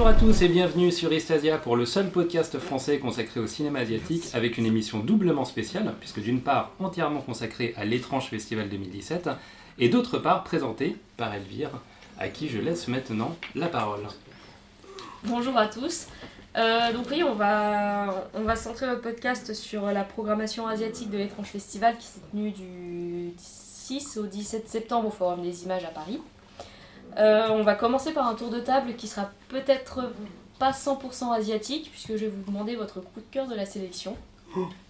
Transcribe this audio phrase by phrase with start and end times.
[0.00, 3.80] Bonjour à tous et bienvenue sur Eastasia pour le seul podcast français consacré au cinéma
[3.80, 9.28] asiatique avec une émission doublement spéciale, puisque d'une part entièrement consacrée à l'étrange festival 2017
[9.78, 11.82] et d'autre part présentée par Elvire,
[12.18, 14.00] à qui je laisse maintenant la parole.
[15.24, 16.06] Bonjour à tous.
[16.56, 21.18] Euh, donc oui, on va, on va centrer notre podcast sur la programmation asiatique de
[21.18, 25.88] l'étrange festival qui s'est tenu du 6 au 17 septembre au Forum des images à
[25.88, 26.20] Paris.
[27.18, 30.12] Euh, on va commencer par un tour de table qui sera peut-être
[30.58, 34.16] pas 100% asiatique, puisque je vais vous demander votre coup de cœur de la sélection.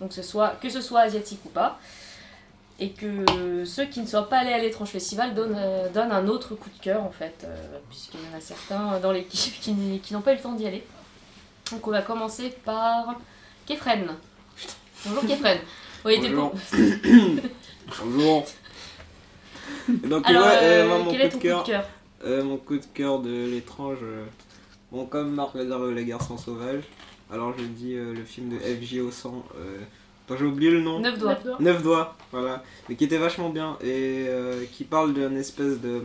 [0.00, 1.78] Donc ce soit, que ce soit asiatique ou pas.
[2.78, 6.26] Et que ceux qui ne soient pas allés à l'étrange festival donnent, euh, donnent un
[6.28, 9.74] autre coup de cœur en fait, euh, puisqu'il y en a certains dans l'équipe qui,
[10.12, 10.86] n'ont pas eu le temps d'y aller.
[11.70, 13.16] Donc on va commencer par
[13.66, 14.16] Kefren.
[15.06, 15.58] Bonjour Kefren.
[16.02, 16.54] Oui, Bonjour.
[18.02, 18.47] Bonjour.
[20.02, 21.84] Et donc, Alors, ouais, euh, mon quel coup est de ton coup de cœur?
[22.25, 23.98] Euh, mon coup de cœur de l'étrange.
[24.03, 24.25] euh,
[24.92, 26.84] bon, comme Marc réserve Les Garçons Sauvages,
[27.32, 29.78] alors je dis euh, le film de FJ au sang, euh,
[30.28, 31.00] dont j'ai oublié le nom.
[31.00, 31.38] Neuf doigts.
[31.60, 32.62] Neuf doigts, voilà.
[32.88, 36.03] Mais qui était vachement bien et euh, qui parle d'une espèce de,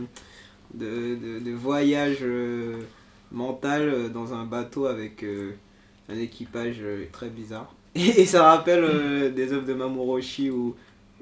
[0.74, 2.76] de, de- de voyage euh,
[3.32, 5.52] mental euh, dans un bateau avec euh,
[6.08, 7.72] un équipage euh, très bizarre.
[7.96, 10.74] Et, ça rappelle euh, des œuvres de Mamoru Oshii ou,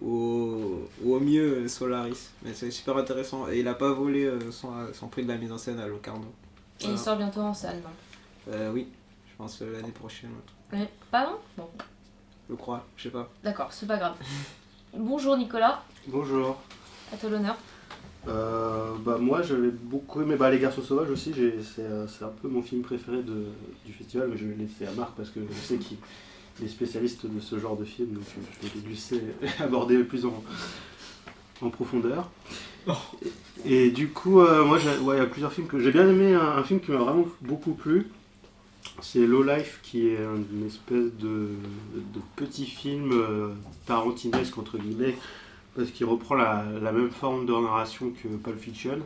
[0.02, 2.30] ou, ou au mieux euh, Solaris.
[2.44, 5.36] Mais c'est super intéressant et il a pas volé euh, son, son prix de la
[5.36, 6.26] mise en scène à Locarno.
[6.80, 7.76] Et il sort bientôt en salle.
[7.82, 8.88] non Euh, oui,
[9.30, 10.30] je pense euh, l'année prochaine,
[10.72, 10.88] Ouais.
[11.10, 11.36] Pardon?
[11.56, 11.68] Bon,
[12.50, 13.30] je crois, je sais pas.
[13.44, 14.16] d'accord, c'est pas grave.
[14.96, 16.56] Bonjour Nicolas, Bonjour.
[17.12, 17.56] à toi l'honneur.
[18.26, 22.32] Euh, bah moi j'avais beaucoup aimé bah, Les Garçons Sauvages aussi, c'est euh, c'est un
[22.40, 23.48] peu mon film préféré de,
[23.84, 25.98] du festival, mais je vais laisser à Marc parce que je sais qu'il
[26.62, 29.22] est spécialiste de ce genre de film, donc euh, je vais le laisser
[29.60, 30.42] aborder plus en,
[31.62, 32.30] en profondeur.
[33.64, 36.08] Et, et du coup, euh, moi ouais, il y a plusieurs films que j'ai bien
[36.08, 38.08] aimé, un, un film qui m'a vraiment beaucoup plu.
[39.00, 41.48] C'est Low Life qui est une espèce de,
[41.94, 43.48] de petit film euh,
[43.86, 45.16] tarantinesque entre guillemets
[45.74, 48.98] parce qu'il reprend la, la même forme de narration que Pulp Fiction.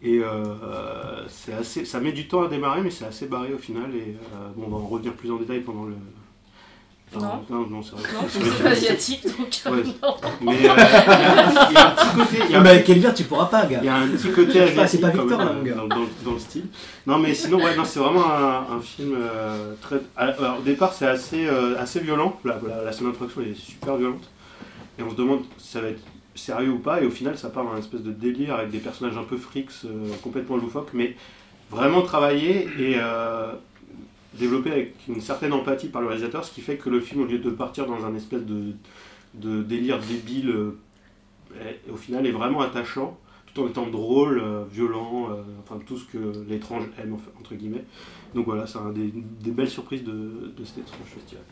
[0.00, 3.58] Et euh, c'est assez, ça met du temps à démarrer, mais c'est assez barré au
[3.58, 3.94] final.
[3.94, 4.16] Et
[4.56, 5.94] bon, on va en revenir plus en détail pendant le.
[7.14, 7.42] Non.
[7.48, 8.02] non, non, c'est vrai.
[8.12, 9.82] Non, c'est pas asiatique, donc euh, Ouais.
[10.02, 10.14] non.
[10.42, 12.36] Mais euh, il y, a- il y a un petit côté.
[12.44, 13.78] il y a Ah un- bah avec Elvire tu pourras pas gars.
[13.82, 15.74] il y a un petit côté pas, c'est asiatique pas Victor, même, là, mon gars.
[15.74, 16.66] Dans, dans- dans le style.
[17.06, 19.96] Non, mais sinon, ouais, non, c'est vraiment un, un film euh, très.
[20.16, 22.38] Alors, au départ, c'est assez, euh, assez violent.
[22.44, 24.28] La, la, la scène d'introduction est super violente.
[24.98, 26.02] Et on se demande si ça va être
[26.34, 27.00] sérieux ou pas.
[27.00, 29.36] Et au final, ça part dans une espèce de délire avec des personnages un peu
[29.38, 29.88] frics, euh,
[30.22, 31.16] complètement loufoques, mais
[31.70, 33.52] vraiment travaillé et euh,
[34.38, 36.44] développé avec une certaine empathie par le réalisateur.
[36.44, 38.72] Ce qui fait que le film, au lieu de partir dans un espèce de,
[39.34, 40.78] de délire débile, euh,
[41.60, 43.18] est- au final, est vraiment attachant
[43.52, 47.84] tout en étant drôle, euh, violent, euh, enfin tout ce que l'étrange aime entre guillemets.
[48.34, 51.42] Donc voilà, c'est un des, des belles surprises de, de cet étrange festival.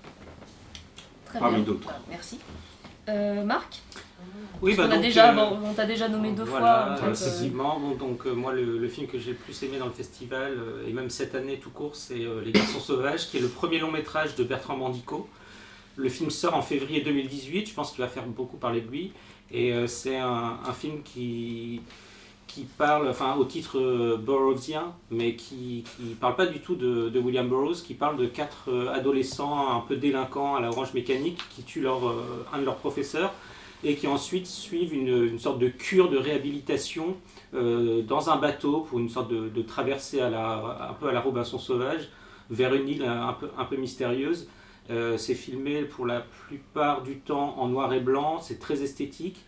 [1.24, 1.88] Très Parmi d'autres.
[2.10, 2.38] Merci.
[3.08, 3.82] Euh, Marc?
[4.62, 7.08] Oui, déjà, euh, bon, on t'a déjà nommé deux voilà, fois.
[7.08, 7.78] en fait, euh, effectivement.
[7.78, 10.56] Bon, donc euh, moi, le, le film que j'ai le plus aimé dans le festival,
[10.88, 13.90] et même cette année tout court, c'est Les Garçons Sauvages, qui est le premier long
[13.90, 15.28] métrage de Bertrand Bandico.
[15.96, 19.12] Le film sort en février 2018, je pense qu'il va faire beaucoup parler de lui.
[19.50, 21.80] Et euh, c'est un, un film qui,
[22.46, 27.08] qui parle, enfin au titre euh, Burroughsien, mais qui ne parle pas du tout de,
[27.08, 30.92] de William Burroughs, qui parle de quatre euh, adolescents un peu délinquants à la orange
[30.94, 32.00] mécanique qui tuent leur,
[32.52, 33.32] un de leurs professeurs
[33.84, 37.16] et qui ensuite suivent une, une sorte de cure de réhabilitation
[37.54, 41.12] euh, dans un bateau pour une sorte de, de traversée à la, un peu à
[41.12, 42.08] la Robinson sauvage
[42.50, 44.48] vers une île un peu, un peu mystérieuse.
[44.90, 49.44] Euh, c'est filmé pour la plupart du temps en noir et blanc, c'est très esthétique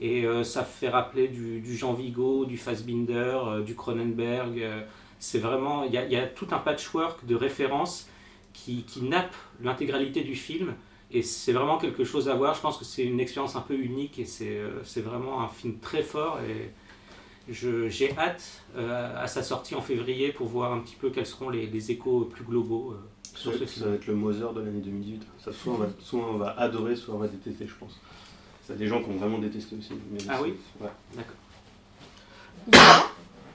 [0.00, 4.66] et euh, ça fait rappeler du, Jean Vigo, du Fassbinder, du Cronenberg.
[5.18, 8.08] c'est vraiment, il y, y a tout un patchwork de références
[8.52, 10.74] qui, qui nappe l'intégralité du film
[11.12, 12.54] et c'est vraiment quelque chose à voir.
[12.54, 15.48] Je pense que c'est une expérience un peu unique et c'est euh, c'est vraiment un
[15.48, 16.38] film très fort.
[16.48, 16.70] Et
[17.48, 21.26] je- j'ai hâte euh, à sa sortie en février pour voir un petit peu quels
[21.26, 23.00] seront les, les échos plus globaux euh,
[23.36, 23.86] sur ce Ça, film.
[23.88, 25.22] va être le Mother de l'année 2018.
[25.38, 27.98] Ça, soit, on va, soit on va adorer, soit on va détester, je pense.
[28.68, 29.94] Il y a des gens qui ont vraiment détesté aussi.
[30.12, 30.88] mais Ah oui ouais.
[31.16, 31.34] D'accord.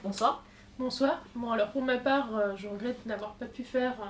[0.04, 0.42] Bonsoir.
[0.78, 1.22] Bonsoir.
[1.34, 4.04] Bon, alors pour ma part, euh, je regrette n'avoir pas pu faire euh,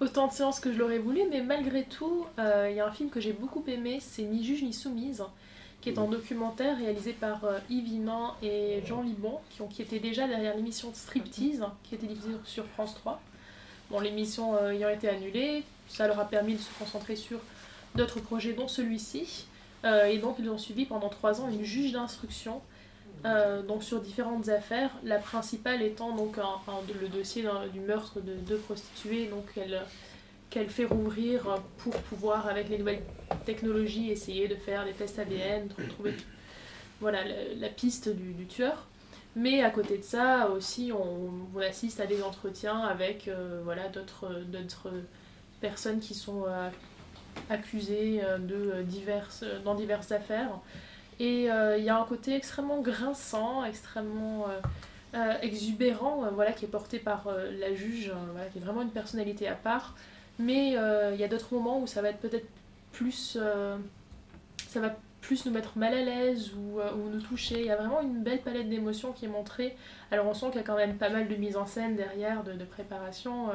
[0.00, 2.92] autant de séances que je l'aurais voulu, mais malgré tout, euh, il y a un
[2.92, 5.24] film que j'ai beaucoup aimé, c'est Ni juge ni soumise,
[5.80, 9.82] qui est un documentaire réalisé par euh, Yves Iman et Jean Libon, qui, ont, qui
[9.82, 13.20] étaient déjà derrière l'émission Striptease, qui était diffusée sur France 3.
[13.90, 17.38] Bon, l'émission euh, ayant été annulée, ça leur a permis de se concentrer sur
[17.94, 19.46] d'autres projets, dont celui-ci.
[19.84, 22.62] Euh, et donc, ils ont suivi pendant trois ans une juge d'instruction
[23.24, 24.90] euh, donc sur différentes affaires.
[25.02, 26.36] La principale étant donc
[27.00, 29.80] le dossier du meurtre de deux prostituées, donc elle
[30.50, 33.02] qu'elle fait rouvrir pour pouvoir, avec les nouvelles
[33.44, 36.14] technologies, essayer de faire des tests ADN, de retrouver
[37.00, 37.24] voilà,
[37.56, 38.86] la, piste du, tueur.
[39.34, 44.92] Mais à côté de ça, aussi, on, assiste à des entretiens avec euh, voilà, d'autres
[45.60, 46.68] personnes qui sont euh,
[47.50, 50.50] accusées de diverses, dans diverses affaires.
[51.20, 54.60] Et euh, il y a un côté extrêmement grinçant, extrêmement euh,
[55.14, 57.28] euh, exubérant, voilà, qui est porté par
[57.58, 59.94] la juge, voilà, qui est vraiment une personnalité à part.
[60.38, 62.48] Mais il y a d'autres moments où ça va être peut-être
[62.92, 63.38] plus.
[64.68, 67.60] ça va plus nous mettre mal à l'aise ou, ou nous toucher.
[67.60, 69.76] Il y a vraiment une belle palette d'émotions qui est montrée.
[70.10, 72.42] Alors on sent qu'il y a quand même pas mal de mise en scène derrière,
[72.42, 73.50] de, préparation.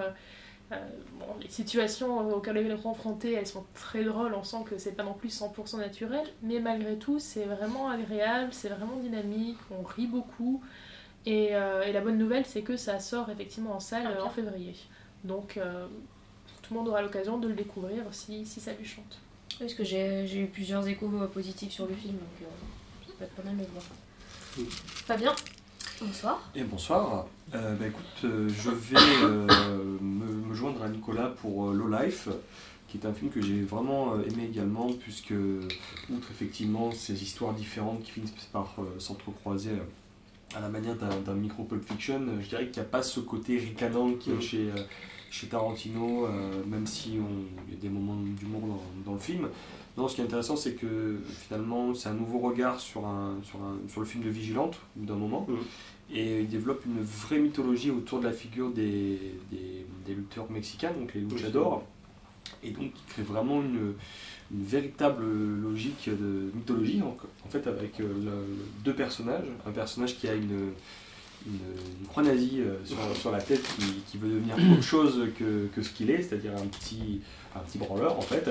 [0.71, 4.91] Bon, les situations auxquelles on est confronté, elles sont très drôles, on sent que c'est
[4.91, 9.83] pas non plus 100% naturel, mais malgré tout, c'est vraiment agréable, c'est vraiment dynamique, on
[9.83, 10.61] rit beaucoup.
[11.25, 14.23] Et, euh, et la bonne nouvelle, c'est que ça sort effectivement en salle Ah, euh,
[14.23, 14.75] en février.
[15.23, 15.87] Donc euh,
[16.61, 19.19] tout le monde aura l'occasion de le découvrir si, si ça lui chante.
[19.57, 23.13] Parce que j'ai j'ai eu plusieurs échos euh, positifs sur le film, donc euh, ça
[23.17, 23.83] peut être pas mal de le voir.
[24.57, 24.63] Mm.
[24.69, 25.35] Fabien,
[26.01, 26.51] bonsoir.
[26.55, 27.25] Et bonsoir.
[27.53, 29.47] Euh, bah, écoute, euh, je vais euh,
[30.01, 32.29] me, me joindre à Nicolas pour euh, Low Life,
[32.87, 35.33] qui est un film que j'ai vraiment euh, aimé également, puisque,
[36.11, 41.15] outre effectivement ces histoires différentes qui finissent par euh, s'entrecroiser euh, à la manière d'un
[41.23, 44.33] d'un micro Pulp Fiction, euh, je dirais qu'il n'y a pas ce côté ricanant qu'il
[44.33, 44.83] y a chez, euh,
[45.29, 49.47] chez Tarantino, euh, même si il y a des moments d'humour dans, dans le film.
[49.97, 53.59] Non, ce qui est intéressant, c'est que finalement, c'est un nouveau regard sur, un, sur,
[53.59, 55.45] un, sur le film de Vigilante, d'un moment.
[55.49, 55.57] Mhm.
[56.11, 59.19] Et il développe une vraie mythologie autour de la figure des,
[59.51, 61.83] des, des lutteurs mexicains, donc les luchadors.
[62.63, 63.93] Et donc, il crée vraiment une,
[64.51, 65.23] une véritable
[65.61, 67.15] logique de mythologie, en,
[67.45, 69.45] en fait, avec euh, le- deux personnages.
[69.67, 70.71] Un personnage qui a une,
[71.47, 71.53] une,
[72.01, 75.67] une croix nazie euh, sur, sur la tête qui, qui veut devenir autre chose que,
[75.75, 77.21] que ce qu'il est, c'est-à-dire un petit,
[77.55, 78.49] un petit branleur en fait.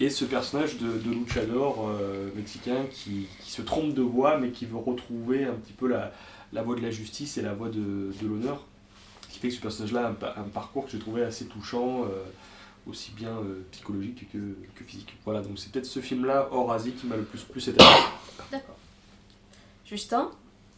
[0.00, 4.50] Et ce personnage de, de luchador euh, mexicain qui, qui se trompe de voix mais
[4.50, 6.12] qui veut retrouver un petit peu la,
[6.52, 8.62] la voie de la justice et la voie de, de l'honneur.
[9.28, 11.46] Ce qui fait que ce personnage-là a un, pa- un parcours que j'ai trouvé assez
[11.46, 12.08] touchant, euh,
[12.86, 14.38] aussi bien euh, psychologique que,
[14.74, 15.14] que physique.
[15.24, 17.90] Voilà, donc c'est peut-être ce film-là, hors Asie, qui m'a le plus plu cette année.
[18.50, 18.76] D'accord.
[19.84, 20.30] Justin,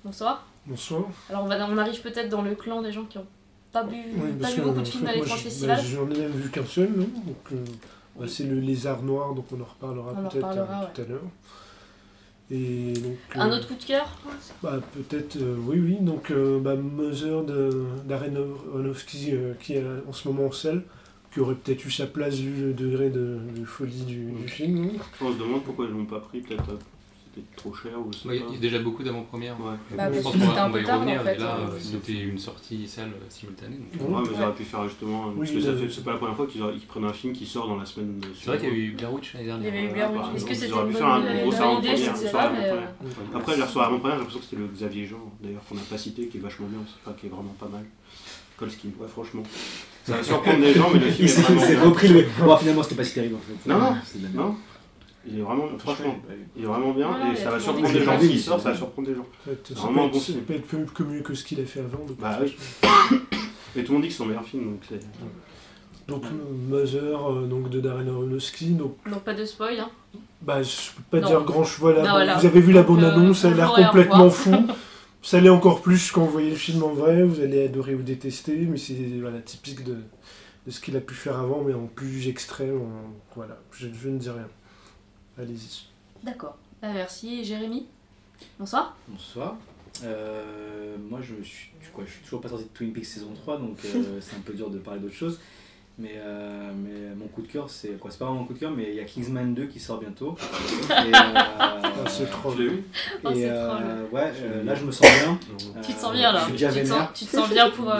[0.05, 0.47] bonsoir.
[0.69, 1.05] Bonsoir.
[1.31, 3.27] Alors on, va, on arrive peut-être dans le clan des gens qui ont
[3.73, 5.81] pas vu, Oui, pas vu beaucoup de films à fait, moi, l'étrange je- festival.
[5.83, 7.05] J'en ai même vu qu'un seul, non?
[7.27, 7.65] Donc, euh,
[8.19, 11.05] bah, c'est le lézard noir, donc on en reparlera On en peut-être euh, tout à
[11.07, 11.23] l'heure.
[12.51, 14.07] Et donc, Un euh, autre coup de cœur?
[14.63, 15.97] bah, Peut-être, euh, oui, oui.
[16.01, 18.35] Donc, euh, bah, Mother de- d'Darren
[18.71, 20.83] Aronofsky, euh, qui est en ce moment en salle,
[21.33, 24.93] qui aurait peut-être eu sa place vu le degré de, de folie du, du film.
[25.21, 26.65] On se demande pourquoi ils l'ont pas pris, peut-être
[27.39, 29.57] euh, trop cher ou Ouais, Il y a déjà beaucoup d'avant-premières.
[29.61, 29.77] Ouais.
[29.97, 32.13] Bah, je pense qu'on c'était va, y en revenir, fait, mais là, euh, euh, c'était
[32.21, 33.77] une sortie salle simultanée.
[33.95, 34.15] donc, Ouais.
[34.17, 34.45] Ouais, mais ils Ouais.
[34.45, 35.27] auraient pu faire justement.
[35.29, 37.33] Oui, parce que ça le- fait- c'est pas la première fois qu'ils prennent un film
[37.33, 38.21] qui sort dans la semaine.
[38.39, 39.73] C'est vrai qu'il y a eu Blair Witch l'année Il y dernière.
[39.73, 40.37] avait eu euh, Blair bah, Witch.
[40.37, 41.89] Est-ce que ils c'était auraient une pu bonne, faire un une gros bonne salon idée
[41.91, 42.67] de Je première, ne sais ça pas, aurait mais.
[42.67, 45.63] été euh, Après, j'ai reçu avant première, j'ai l'impression que c'était le Xavier Jean, d'ailleurs,
[45.69, 46.79] qu'on n'a pas cité, qui est vachement bien
[47.17, 47.85] qui est vraiment pas mal.
[48.57, 49.43] Colskin, ouais, franchement.
[50.05, 51.81] Ça va surprendre des gens, mais le film Il est s'est vraiment bien.
[51.85, 52.25] repris.
[52.41, 53.69] Bon, finalement, c'était pas si terrible en fait.
[53.71, 53.79] Non,
[54.35, 54.57] non.
[55.31, 56.17] Il est vraiment, franchement,
[56.57, 58.19] il est vraiment bien, et ça va surprendre des gens.
[58.21, 59.27] S'il sort, ça va surprendre des gens.
[59.77, 60.41] Vraiment un bon être, film.
[60.43, 62.05] peut être plus que mieux que ce qu'il a fait avant.
[62.19, 62.57] Bah oui.
[63.77, 65.01] Et tout le monde dit que c'est son meilleur film, donc c'est.
[66.07, 66.23] Donc,
[66.71, 68.71] Mother euh, donc, de Darren Aronofsky.
[68.71, 69.79] Donc, Donc pas de spoil.
[69.79, 69.91] Hein.
[70.41, 71.27] Bah, je peux pas Non.
[71.29, 71.81] dire grand chose.
[71.81, 72.37] Voilà, voilà.
[72.39, 74.55] Vous avez vu la bande-annonce, euh, ça a l'air complètement fou.
[75.21, 77.23] Ça l'est encore plus quand vous voyez le film en vrai.
[77.25, 79.97] Vous allez adorer ou détester, mais c'est voilà, typique de,
[80.67, 82.81] de ce qu'il a pu faire avant, mais en plus extrême.
[82.81, 84.49] en- Voilà, je, je ne dis rien.
[85.39, 85.87] Allez-y.
[86.25, 86.57] D'accord.
[86.83, 87.45] Bah, merci.
[87.45, 87.87] Jérémy?
[88.59, 88.97] Bonsoir.
[89.07, 89.57] Bonsoir.
[90.05, 93.59] Euh, moi, je suis, quoi, je suis toujours pas sorti de Twin Peaks saison 3,
[93.59, 95.39] donc euh, c'est un peu dur de parler d'autre chose.
[96.01, 98.59] Mais, euh, mais mon coup de cœur, c'est quoi C'est pas vraiment mon coup de
[98.61, 100.37] cœur, mais il y a Kingsman 2 qui sort bientôt.
[100.91, 101.11] Et, euh,
[101.59, 102.55] Ah, c'est trop.
[102.55, 105.39] Oh, et, euh, ouais, euh, là je me sens bien.
[105.83, 107.71] Tu te sens bien là Je suis déjà tu, te sens, tu te sens bien
[107.71, 107.93] pour,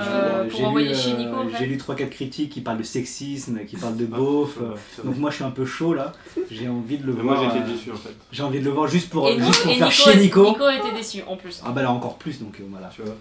[0.51, 3.77] pour envoyer lu, chez Nico en J'ai lu 3-4 critiques qui parlent de sexisme, qui
[3.77, 4.55] parlent de beauf.
[4.55, 4.77] C'est vrai.
[5.05, 6.13] Donc moi je suis un peu chaud là.
[6.51, 7.41] J'ai envie de le Mais voir.
[7.43, 8.15] moi j'ai été euh, déçu en fait.
[8.31, 10.17] J'ai envie de le voir juste pour, Et, nous, juste pour et faire Nico, chier
[10.17, 10.49] Nico.
[10.49, 11.61] Nico était déçu en plus.
[11.67, 12.91] Ah bah là encore plus donc voilà.
[12.95, 13.15] Tu vois.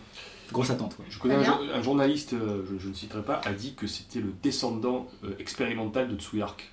[0.51, 0.95] Grosse attente.
[1.09, 3.73] Je connais un, Très jour- un journaliste, euh, je, je ne citerai pas, a dit
[3.75, 6.71] que c'était le descendant euh, expérimental de Tsuyark.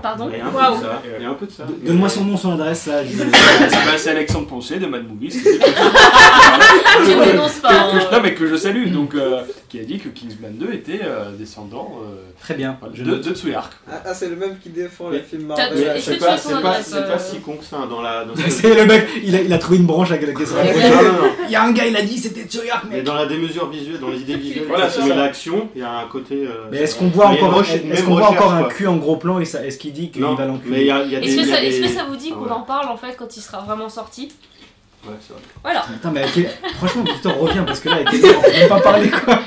[0.00, 0.76] Pardon Il y a un peu Waouh.
[0.78, 1.02] de ça.
[1.18, 1.64] Il y a un peu de ça.
[1.86, 3.04] Donne-moi son nom, son adresse, là.
[3.04, 5.30] je- Bah, c'est Alexandre Poncet de Mad Movies.
[5.30, 5.38] qui
[7.06, 7.68] Je ne dénonce pas.
[7.68, 8.08] que- que- hein.
[8.12, 11.30] non, mais que je salue, donc, euh, qui a dit que Kingsman 2 était euh,
[11.38, 12.78] descendant euh, Très bien.
[12.96, 13.20] de, note.
[13.28, 13.72] de Tsuyark.
[13.90, 16.00] Ah, ah, c'est le même qui défend Mais- les films Marvel.
[16.00, 18.24] C'est pas, as son c'est pas, adresse, c'est pas si con que ça dans la.
[18.24, 20.72] Dans C'est le mec, il a, il a trouvé une branche avec laquelle ça Ouais.
[20.72, 20.90] rapproche.
[20.90, 21.28] Non, non, non.
[21.46, 24.00] Il y a un gars, il a dit c'était Tsuyark, Mais dans la démesure visuelle,
[24.00, 26.48] dans les idées visuelles, Voilà, c'est l'action, il y a un côté.
[26.72, 30.34] Mais est-ce qu'on voit encore, un cul en gros plan et ça, dit qu'il Non,
[30.34, 30.86] va l'enculer.
[30.86, 32.50] Est-ce que, ça, est-ce des- que ça vous dit Ah qu'on ouais.
[32.52, 34.32] en parle en fait quand il sera vraiment sorti
[35.04, 35.42] Ouais, c'est vrai.
[35.62, 35.80] Voilà.
[35.80, 39.40] Attends, mais quel- franchement, Victor revient parce que là, avec on peut pas parler quoi.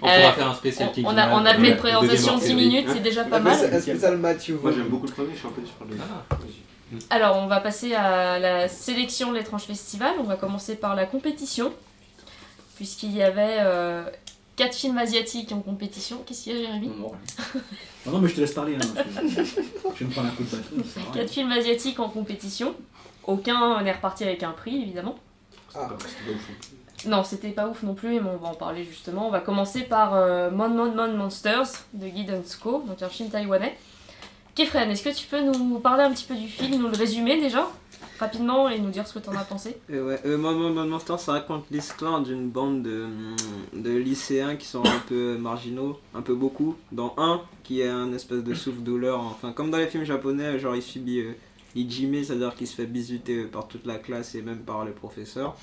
[0.00, 2.34] On Euh, pourra faire un spécial On, King on a, on a fait une présentation
[2.36, 3.52] de 10 deuxième minutes, c'est déjà pas mal.
[3.52, 5.96] un spécial Matthew Moi j'aime beaucoup le premier, je suis un peu sur le.
[6.00, 6.34] Ah.
[6.36, 6.98] Vas-y.
[7.10, 10.12] Alors, on va passer à la sélection de l'étrange festival.
[10.20, 11.72] On va commencer par la compétition,
[12.76, 13.58] puisqu'il y avait
[14.56, 16.22] 4 films asiatiques en compétition.
[16.24, 16.90] Qu'est-ce qu'il y a, Jérémy?
[18.06, 18.76] Non, non, mais je te laisse parler.
[18.76, 21.10] Hein, je, vais me prendre un coup de bâton.
[21.14, 22.74] 4 films asiatiques en compétition.
[23.26, 25.16] Aucun n'est reparti avec un prix, évidemment.
[25.74, 25.88] Ah.
[25.98, 27.06] C'était pas ouf.
[27.06, 29.26] Non, c'était pas ouf non plus, mais on va en parler justement.
[29.26, 33.30] On va commencer par euh, Mon Mon Mon Monsters de Guy Dunsco, donc un film
[33.30, 33.76] taïwanais.
[34.54, 37.40] Kefren, est-ce que tu peux nous parler un petit peu du film, nous le résumer
[37.40, 37.68] déjà,
[38.18, 41.16] rapidement, et nous dire ce que t'en as pensé ouais, euh, Mon Mon Mon Monster,
[41.18, 43.06] ça raconte l'histoire d'une bande de,
[43.72, 48.12] de lycéens qui sont un peu marginaux, un peu beaucoup, dont un qui est un
[48.12, 51.32] espèce de souffle-douleur, enfin comme dans les films japonais, genre il subit euh,
[51.74, 55.56] c'est-à-dire qu'il se fait bisuter euh, par toute la classe et même par les professeurs.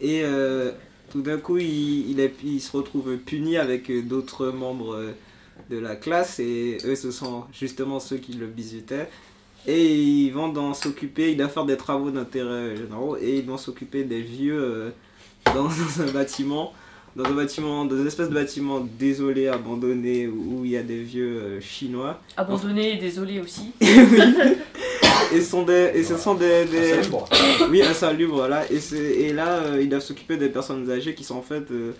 [0.00, 0.72] Et euh,
[1.10, 5.14] tout d'un coup, il, il, il se retrouve puni avec d'autres membres
[5.70, 9.08] de la classe et eux, ce sont justement ceux qui le bisutaient.
[9.66, 13.56] Et ils vont dans s'occuper, il doit faire des travaux d'intérêt généraux et ils vont
[13.58, 14.90] s'occuper des vieux euh,
[15.46, 16.72] dans, dans un bâtiment,
[17.16, 20.82] dans un bâtiment, dans une espèce de bâtiment désolé, abandonné où, où il y a
[20.84, 22.20] des vieux euh, chinois.
[22.36, 23.72] Abandonné et désolé aussi.
[25.34, 27.28] Et, ce sont des, et ce sont des, des- Insalubre.
[27.70, 28.70] oui, insalubre, voilà.
[28.70, 31.68] Et, c'est- et là, euh, ils doivent s'occuper des personnes âgées qui sont en fait
[31.72, 31.92] euh,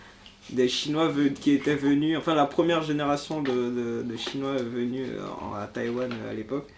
[0.51, 5.09] des Chinois qui étaient venus, enfin la première génération de, de, de Chinois venus
[5.43, 6.69] en- à Taïwan à l'époque.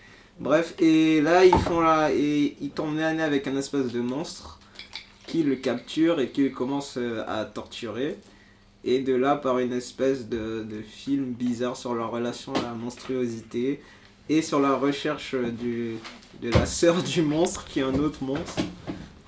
[0.40, 4.60] Bref, et là, ils font là, et ils tombent à avec un espèce de monstre
[5.26, 8.16] qui le capture et qui commence euh, à torturer.
[8.84, 12.72] Et de là, par une espèce de, de film bizarre sur leur relation à la
[12.72, 13.80] monstruosité
[14.28, 15.96] et sur la recherche du,
[16.40, 18.62] de la sœur du monstre, qui est un autre monstre,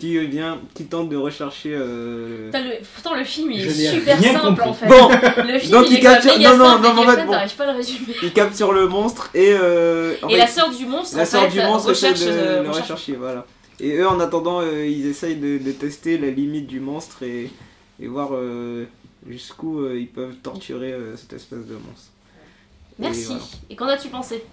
[0.01, 1.73] qui vient, qui tente de rechercher.
[1.75, 4.69] euh, Putain, le- Pourtant, le film il est super simple compris.
[4.69, 4.87] en fait.
[4.89, 5.09] Bon,
[5.53, 7.33] Le film Donc, il il capture- non, non, non, et mais en fait, bon.
[7.33, 8.15] pas à le résumer.
[8.23, 9.53] il capture le monstre et.
[9.53, 12.09] euh, en Et fait, la sœur du monstre, la en sœur fait, du monstre essaie
[12.11, 13.47] recherche, de euh, le recherche- rechercher, voilà.
[13.79, 17.51] Et eux, en attendant, euh, ils essayent de, de tester la limite du monstre et,
[18.03, 18.85] et voir euh,
[19.29, 22.11] jusqu'où euh, ils peuvent torturer euh, cette espèce de monstre.
[22.99, 23.25] Et Merci.
[23.27, 23.41] voilà.
[23.71, 24.45] Et qu'en as-tu pensé?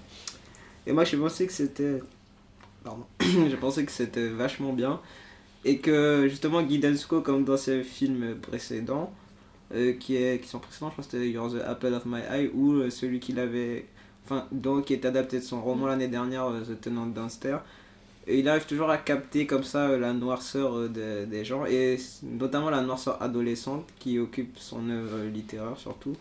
[0.85, 2.01] Et moi, j'ai pensé que c'était.
[2.85, 3.03] Pardon.
[3.19, 5.01] j'ai pensé que c'était vachement bien.
[5.67, 6.81] Et que justement, Guy
[7.23, 9.11] comme dans ses films précédents,
[9.75, 12.21] euh, qui, est, qui sont précédents, je crois que c'était You're the Apple of My
[12.21, 13.85] Eye, ou euh, celui qu'il avait.
[14.23, 17.63] Enfin, donc, qui est adapté de son roman l'année dernière, euh, The Tenant Downstairs.
[18.27, 21.97] Et il arrive toujours à capter comme ça euh, la noirceur euh, des- gens, et
[22.23, 26.13] notamment la noirceur adolescente qui occupe son œuvre littéraire surtout.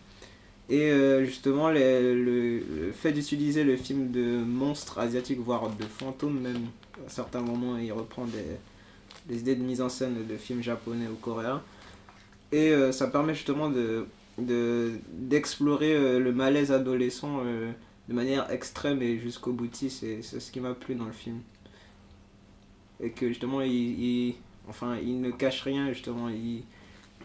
[0.69, 5.85] Et euh, justement, les- le, le fait d'utiliser le film de monstres asiatiques, voire de
[5.85, 6.67] fantômes même,
[7.07, 8.57] à certains moments, il reprend des,
[9.28, 11.62] des idées de mise en scène de films japonais ou coréens.
[12.52, 14.06] Et euh, ça permet justement de
[14.38, 17.73] de- d'explorer euh, le malaise adolescent euh,
[18.09, 20.00] de manière extrême et jusqu'au boutiste.
[20.00, 21.40] C'est c'est ce qui m'a plu dans le film.
[23.00, 24.35] Et que justement, il, il-
[24.68, 26.28] enfin, il ne cache rien, justement.
[26.28, 26.62] Il,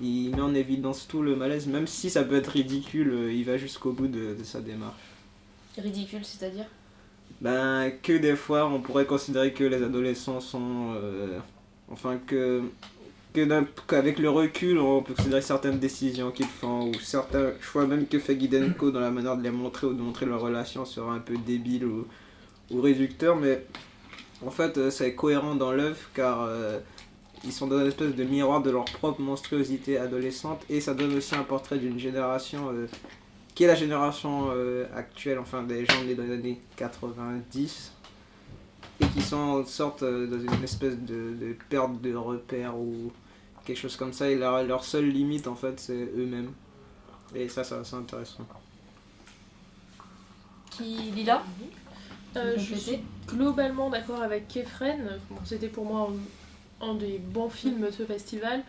[0.01, 3.57] il met en évidence tout le malaise, même si ça peut être ridicule, il va
[3.57, 5.01] jusqu'au bout de, de sa démarche.
[5.77, 6.67] Ridicule, c'est-à-dire?
[7.41, 10.93] Ben, que des fois, on pourrait considérer que les adolescents sont.
[10.95, 11.39] euh,
[11.91, 12.61] enfin, que.
[13.33, 18.07] que qu'avec le recul, on peut considérer certaines décisions qu'ils font, ou certains choix même
[18.07, 21.13] que fait Gidenko dans la manière de les montrer ou de montrer leur relation sera
[21.13, 22.05] un peu débile ou,
[22.81, 23.65] réducteur, mais
[24.45, 26.41] en fait, euh, c'est cohérent dans l'œuvre car.
[26.43, 26.79] euh,
[27.43, 31.15] ils sont dans une espèce de miroir de leur propre monstruosité adolescente et ça donne
[31.15, 32.85] aussi un portrait d'une génération euh,
[33.55, 34.51] qui est la génération
[34.95, 38.00] actuelle, enfin des gens nés dans les années 90 et
[39.13, 43.11] qui sont en sorte euh, dans une espèce de, de perte de repères ou
[43.65, 46.51] quelque chose comme ça et leur, leur seule limite en fait c'est eux-mêmes.
[47.35, 48.45] Et ça, ça c'est intéressant.
[50.71, 50.83] Qui
[51.15, 51.43] Lila
[52.37, 55.19] Euh, Tu veux je suis globalement d'accord avec Kefren.
[55.29, 56.09] Bon, C'était pour moi
[56.81, 58.63] un, un des bons films de ce festival.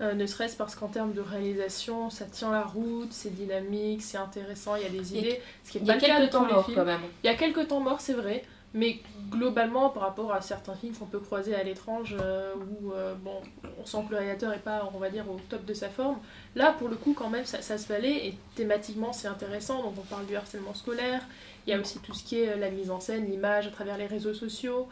[0.00, 4.16] Euh, ne serait-ce parce qu'en termes de réalisation, ça tient la route, c'est dynamique, c'est
[4.18, 5.40] intéressant, il y a des idées.
[5.74, 6.76] Il y a quelques temps morts films.
[6.76, 7.00] quand même.
[7.24, 8.44] Il y a quelques temps morts, c'est vrai,
[8.74, 8.98] mais
[9.30, 13.40] globalement, par rapport à certains films qu'on peut croiser à l'étrange, euh, où euh, bon,
[13.80, 16.18] on sent que le réalisateur n'est pas, on va dire, au top de sa forme,
[16.54, 19.82] là, pour le coup, quand même, ça, ça se valait, et thématiquement, c'est intéressant.
[19.82, 21.22] Donc, on parle du harcèlement scolaire,
[21.66, 23.70] il y a aussi tout ce qui est euh, la mise en scène, l'image à
[23.70, 24.88] travers les réseaux sociaux.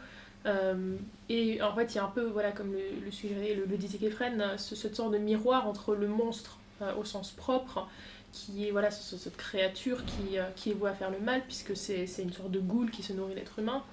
[1.29, 3.77] Et en fait, il y a un peu, voilà, comme le, le, suggérait- le, le
[3.77, 6.57] disait Kefren, ce, cette sorte de miroir entre le monstre
[6.97, 7.87] au sens propre,
[8.31, 11.41] qui est voilà, ce- ce- cette créature qui, euh, qui est à faire le mal,
[11.45, 13.83] puisque c'est une sorte de goule qui se nourrit d'êtres humains,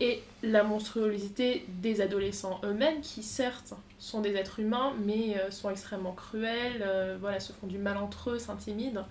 [0.00, 5.70] et la monstruosité des adolescents eux-mêmes, qui certes sont des êtres humains, mais euh, sont
[5.70, 9.06] extrêmement cruels, euh, voilà, se font du mal entre eux, s'intimident.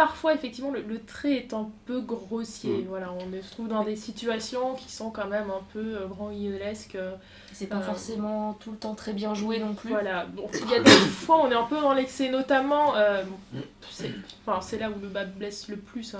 [0.00, 2.78] Parfois, effectivement, le, le trait est un peu grossier.
[2.78, 2.86] Mm.
[2.88, 6.30] Voilà, on se trouve dans des situations qui sont quand même un peu euh, grand
[6.32, 7.12] euh,
[7.52, 9.90] C'est pas Euh, forcément tout le temps très bien joué non plus.
[9.90, 13.22] voilà, bon, il y a des fois on est un peu dans l'excès, notamment, euh,
[13.24, 14.10] bon, c'est
[14.46, 16.18] enfin, c'est là où le bas blesse le plus, euh,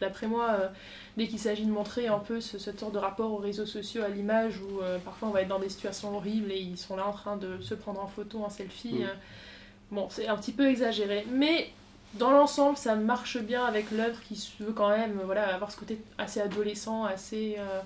[0.00, 0.68] d'après moi, euh,
[1.16, 4.02] dès qu'il s'agit de montrer un peu ce, cette sorte de rapport aux réseaux sociaux,
[4.02, 6.96] à l'image, où euh, parfois on va être dans des situations horribles et ils sont
[6.96, 9.04] là en train de se prendre en photo, en selfie.
[9.04, 9.94] Mm.
[9.94, 11.70] bon, c'est un petit peu exagéré, mais
[12.14, 15.76] dans l'ensemble, ça marche bien avec l'œuvre qui se veut quand même voilà, avoir ce
[15.76, 17.56] côté assez adolescent, assez.
[17.58, 17.80] euh,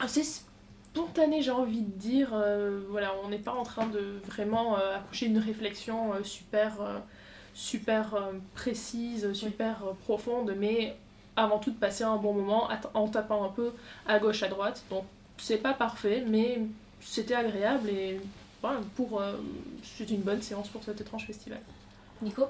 [0.00, 2.30] assez spontané, j'ai envie de dire.
[2.32, 7.02] Euh, voilà, on n'est pas en train de vraiment euh, accoucher d'une réflexion super,
[7.54, 8.18] super
[8.54, 10.96] précise, super profonde, mais
[11.36, 13.72] avant tout de passer un bon moment en tapant un peu
[14.06, 14.84] à gauche, à droite.
[14.90, 15.04] Donc,
[15.38, 16.62] c'est pas parfait, mais
[17.00, 18.20] c'était agréable et
[18.62, 19.22] voilà, pour,
[19.82, 21.60] c'est une bonne séance pour cet étrange festival.
[22.22, 22.44] Nico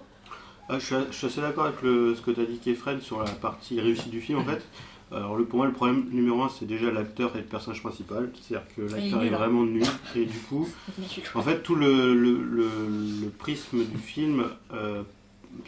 [0.68, 3.00] Ah, je, suis, je suis assez d'accord avec le- ce que tu as dit, Kefren,
[3.00, 4.64] sur la partie réussie du film en fait.
[5.12, 8.28] Alors, le, pour moi, le problème numéro un, c'est déjà l'acteur et le personnage principal.
[8.42, 9.36] C'est-à-dire que l'acteur est, hein.
[9.38, 9.84] vraiment nul.
[10.16, 10.68] Et du coup,
[11.36, 15.02] en fait, tout le, le, le, prisme du film euh,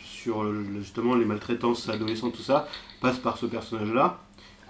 [0.03, 0.45] sur
[0.77, 2.67] justement les maltraitances adolescentes, tout ça,
[3.01, 4.19] passe par ce personnage-là,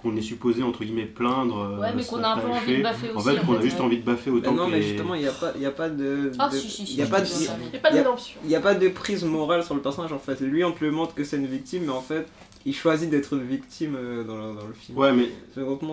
[0.01, 1.59] qu'on est supposé entre guillemets plaindre.
[1.59, 3.29] euh, Ouais, mais qu'on a un peu envie de baffer En aussi.
[3.35, 3.81] fait, qu'on a juste ouais.
[3.85, 5.65] envie de baffer Bah autant non, que mais justement, il n'y a, pas- il y
[5.65, 6.31] a pas de.
[6.39, 6.93] Ah, de- si, si, si.
[6.93, 7.25] il y a pas de.
[7.25, 7.49] si, si, si.
[7.65, 8.39] Il n'y a pas de Y a- rédemption.
[8.43, 10.39] Il n'y a pas de prise morale sur le personnage en fait.
[10.41, 12.27] Lui, on te le montre que c'est une victime, mais en fait,
[12.65, 14.97] il choisit d'être une victime euh, dans, le, dans le film.
[14.97, 15.29] Ouais, mais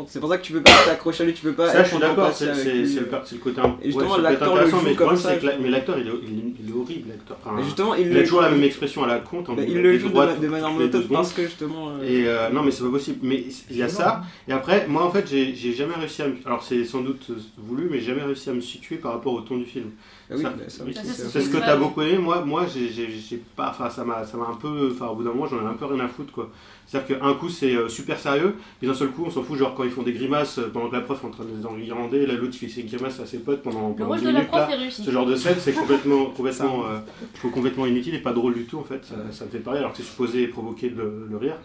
[0.09, 1.71] C'est pour ça que tu peux pas t'accrocher à lui, tu peux pas.
[1.71, 4.67] ça, je suis d'accord, c'est le, c'est le côté un Et justement, ouais, l'acteur le
[4.69, 6.55] joue mais le comme problème, ça, c'est que la- je mais l'acteur, il, est- il,
[6.65, 7.37] il est horrible, l'acteur.
[7.45, 9.47] Enfin, justement, il a toujours la même expression à la compte.
[9.47, 11.91] bah, il le joue de, de manière monotone parce que justement.
[11.91, 13.19] euh, Et euh, non, mais c'est pas possible.
[13.23, 14.23] Mais il y a ça.
[14.49, 16.35] Et après, moi en fait, j'ai jamais réussi à me.
[16.45, 19.33] Alors c'est sans doute euh, voulu, mais j'ai jamais réussi à me situer par rapport
[19.35, 19.91] au ton du film.
[20.31, 20.51] Ah oui, bah,
[20.85, 21.61] oui, c'est- ce que Ouais.
[21.65, 22.19] t'as beaucoup aimé.
[22.19, 23.71] Moi, moi j'ai- pas.
[23.71, 24.91] Enfin, ça m'a ça m'a un peu.
[24.93, 26.51] Enfin, au bout d'un moment, j'en ai un peu rien à foutre quoi.
[26.87, 29.75] C'est-à-dire qu'un coup c'est euh, super sérieux, et d'un seul coup on s'en fout, genre
[29.75, 31.67] quand ils font des grimaces euh, pendant que la prof est en train de les
[31.67, 34.25] enguirlander, là l'autre il fait ses grimaces à ses potes pendant, Le pendant rôle 10
[34.27, 34.45] de la là.
[34.45, 35.03] prof est réussi.
[35.05, 36.99] Ce genre de scène, c'est complètement, complètement, euh,
[37.35, 39.05] je trouve complètement inutile et pas drôle du tout en fait.
[39.05, 41.57] Ça, ça me fait pareil alors que c'est supposé provoquer le, le rire.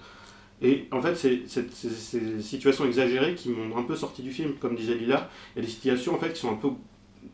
[0.63, 4.75] Et en fait, c'est- ces situations exagérées qui m'ont un peu sorti du film, comme
[4.75, 5.29] disait Lila.
[5.55, 6.69] Il y a des situations en fait qui sont un peu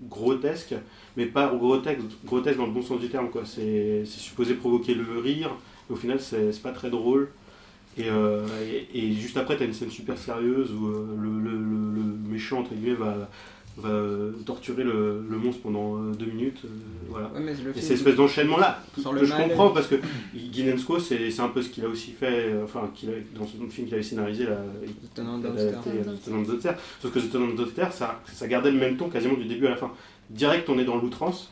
[0.09, 0.75] grotesques,
[1.17, 3.29] mais pas grotesques, grotesques dans le bon sens du terme.
[3.29, 3.41] quoi.
[3.45, 5.49] C'est supposé provoquer le rire,
[5.89, 7.29] mais au final, c'est pas très drôle.
[7.97, 8.45] Et, euh,
[8.93, 12.59] et, et juste après, tu as une scène super sérieuse où euh, le, le- méchant,
[12.59, 13.27] entre guillemets, va,
[13.77, 13.89] va
[14.45, 16.61] torturer le, le monstre pendant euh, deux minutes.
[16.65, 16.67] euh,
[17.09, 17.31] voilà.
[17.71, 18.83] Ouais, Et cette espèce d'enchaînement-là,
[19.21, 19.95] que je comprends parce que
[20.35, 23.47] Guinensco, c'est c'est un peu ce qu'il a aussi fait, euh, enfin, qu'il a- dans
[23.47, 24.57] son film qu'il avait scénarisé, la,
[26.03, 26.43] The Tenant.
[27.01, 29.65] Sauf que The Tenant of Star, ça, ça gardait le même ton quasiment du début
[29.65, 29.91] à la fin.
[30.29, 31.51] Direct, on est dans l'outrance,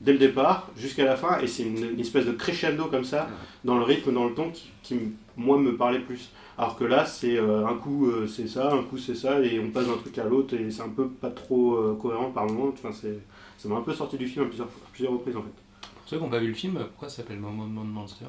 [0.00, 3.28] dès le départ jusqu'à la fin, et c'est une, une espèce de crescendo comme ça,
[3.64, 4.96] dans le rythme, dans le ton, qui, qui,
[5.36, 6.30] moi, me parlait plus.
[6.56, 9.58] Alors que là, c'est euh, un coup euh, c'est ça, un coup c'est ça, et
[9.58, 12.46] on passe d'un truc à l'autre, et c'est un peu pas trop euh, cohérent par
[12.46, 12.72] moment.
[12.72, 13.18] Enfin, c'est-
[13.58, 15.48] ça m'a un peu sorti du film à plusieurs, à plusieurs reprises en fait.
[15.80, 18.26] Pour ceux qui n'ont pas vu le film, pourquoi ça s'appelle Moment de Monster?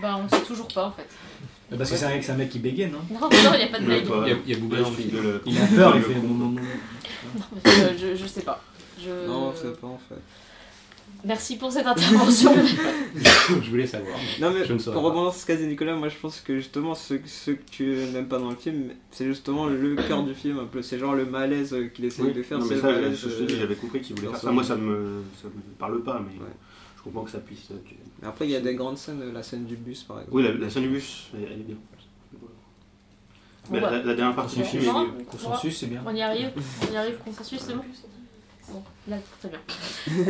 [0.00, 1.08] Bah, on sait toujours pas en fait.
[1.76, 2.98] Parce que c'est un mec, c'est un mec qui bégaye, non?
[3.10, 4.90] Non, non, il n'y a pas de pas- Il y a- a Booba Ouais, dans
[4.90, 5.40] le film.
[5.46, 6.60] Il a peur, il fait non, non, non.
[7.36, 7.60] Non, mais
[7.98, 8.62] je, je, je sais pas.
[9.04, 9.26] Je...
[9.28, 10.14] Non, c'est pas en fait.
[11.24, 12.52] Merci pour cette intervention.
[13.14, 14.16] Je voulais savoir.
[14.40, 16.40] Non mais Je ne saurais pour rebondir sur ce qu'a dit Nicolas, moi je pense
[16.40, 20.22] que justement ce, ce que tu n'aimes pas dans le film, c'est justement le cœur
[20.22, 20.82] du film un peu.
[20.82, 22.92] C'est genre le malaise euh, qu'il essaie Oui, de faire, non, c'est mais le ça,
[22.92, 23.18] malaise.
[23.20, 24.52] je, je te dis, euh, j'avais compris qu'il voulait faire ça.
[24.52, 26.50] Moi, ça me, ça me parle pas, mais Ouais.
[26.96, 27.70] je comprends que ça puisse.
[27.72, 30.18] euh, tu- mais Après il y a des grandes scènes, la scène du bus par
[30.20, 30.36] exemple.
[30.36, 31.76] Oui, la, la scène du bus, elle, elle est bien.
[33.70, 33.90] Mais Bon, bah.
[33.92, 35.24] la, la dernière partie du film est.
[35.24, 36.02] Consensus, c'est bien.
[36.06, 36.50] On y arrive,
[36.88, 37.82] on y arrive, consensus, c'est bon
[38.72, 39.60] Bon, là, très bien.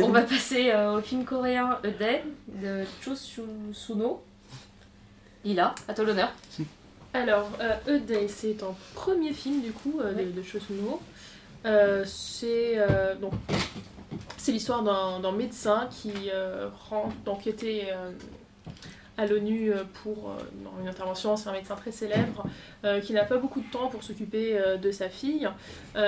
[0.03, 3.41] On va passer euh, au film coréen A Day de Cho Su-
[3.73, 4.23] Suno.
[5.43, 6.31] Lila, à toi l'honneur.
[7.13, 11.01] Alors, euh, A Day, c'est un premier film du coup euh, de, de Cho Suno.
[11.65, 12.77] Euh, c'est
[13.19, 13.33] donc
[14.37, 16.11] C'est l'histoire d'un médecin qui
[16.89, 17.15] rentre
[17.91, 18.11] euh,
[19.21, 21.37] à l'ONU euh, pour euh, une intervention.
[21.37, 22.43] C'est un médecin très célèbre
[22.83, 25.47] euh, qui n'a pas beaucoup de temps pour s'occuper de sa fille.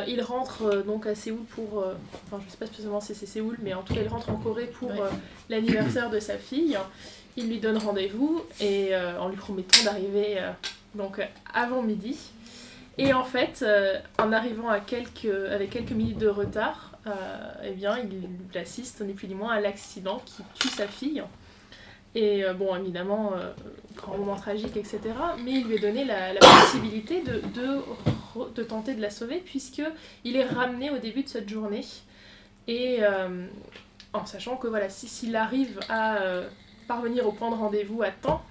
[0.07, 1.85] Il rentre donc à Séoul pour.
[2.25, 4.35] enfin, je sais pas spécialement si c'est Séoul, mais en tout cas, il rentre en
[4.37, 5.09] Corée pour Ouais.
[5.49, 6.77] l'anniversaire de sa fille.
[7.37, 10.37] Il lui donne rendez-vous et en lui promettant d'arriver
[10.95, 11.19] donc
[11.53, 12.17] avant midi.
[12.97, 13.65] Et en fait,
[14.19, 17.11] en arrivant à quelques, avec quelques minutes de retard, euh,
[17.65, 21.23] eh bien, il assiste ni plus ni moins à l'accident qui tue sa fille.
[22.15, 23.51] Et euh, bon, évidemment, euh,
[23.95, 24.99] grand moment tragique, etc.
[25.43, 27.81] Mais il lui est donné la, possibilité de, de,
[28.55, 31.85] de tenter de la sauver, puisqu'il est ramené au début de cette journée.
[32.67, 33.47] Et euh,
[34.13, 36.19] en sachant que voilà, si- s'il arrive à
[36.87, 38.43] parvenir au point de rendez-vous à temps,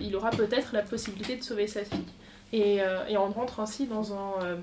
[0.00, 2.04] il aura peut-être la possibilité de sauver sa fille.
[2.52, 2.76] Et,
[3.08, 4.58] et on rentre ainsi dans un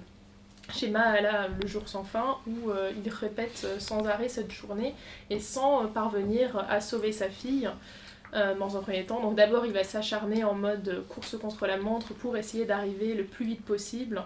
[0.71, 2.71] schéma à la le jour sans fin où
[3.03, 4.93] il répète sans arrêt cette journée
[5.31, 7.67] et sans parvenir à sauver sa fille
[8.35, 9.21] euh, dans un premier temps.
[9.21, 13.23] Donc d'abord il va s'acharner en mode course contre la montre pour essayer d'arriver le
[13.23, 14.21] plus vite possible.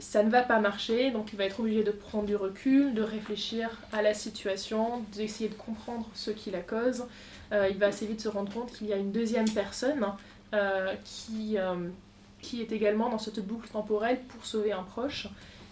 [0.00, 3.02] Ça ne va pas marcher, donc il va être obligé de prendre du recul, de
[3.02, 7.04] réfléchir à la situation, d'essayer de comprendre ce qui la cause.
[7.52, 10.06] Euh, il va assez vite se rendre compte qu'il y a une deuxième personne
[10.52, 11.56] euh, qui,
[12.42, 15.28] qui est également dans cette boucle temporelle pour sauver un proche.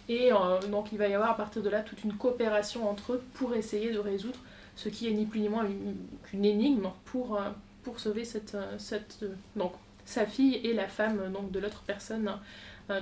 [0.07, 0.29] Et
[0.71, 3.53] donc il va y avoir à partir de là toute une coopération entre eux pour
[3.53, 4.39] essayer de résoudre
[4.81, 7.49] ce qui est ni plus ni moins une- qu'une énigme pour, euh,
[7.83, 9.73] pour sauver cette, euh, cette, euh, donc,
[10.05, 12.31] sa fille et la femme donc, de l'autre personne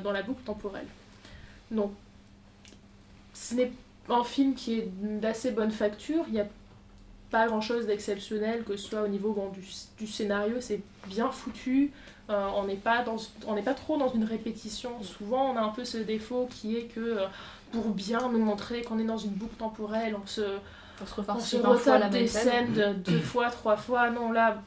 [0.04, 0.88] dans la boucle temporelle.
[1.72, 1.92] Donc
[3.34, 3.72] ce n'est
[4.10, 4.90] un film qui est
[5.22, 6.48] d'assez bonne facture, il n'y a
[7.30, 9.64] pas grand chose d'exceptionnel, que ce soit au niveau du,
[9.98, 11.92] du scénario, c'est bien foutu,
[12.30, 15.02] on n'est pas, dans- on pas trop dans une répétition.
[15.04, 17.18] Souvent, on a un peu ce défaut qui est que
[17.72, 20.42] pour bien nous montrer qu'on est dans une boucle temporelle, on se,
[21.02, 22.44] On se on refarce se 20 fois la retape des scène.
[22.44, 24.10] scènes de deux fois, trois fois.
[24.10, 24.62] Non, là,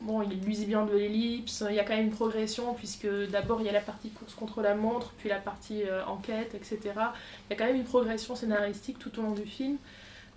[0.00, 3.60] bon, il use bien de l'ellipse, il y a quand même une progression, puisque d'abord
[3.60, 6.78] il y a la partie course contre la montre, puis la partie euh, enquête, etc.
[6.84, 9.76] Il y a quand même une progression scénaristique tout au long du film.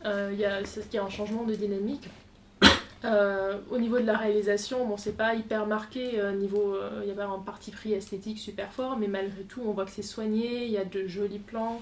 [0.06, 2.10] Euh, il y, a, c'est- il y a un changement de dynamique.
[3.06, 7.10] Euh, au niveau de la réalisation, bon, c'est pas hyper marqué, euh, niveau, euh, il
[7.10, 9.92] y a pas un parti pris esthétique super fort, mais malgré tout, on voit que
[9.92, 11.82] c'est soigné, il y a de jolis plans.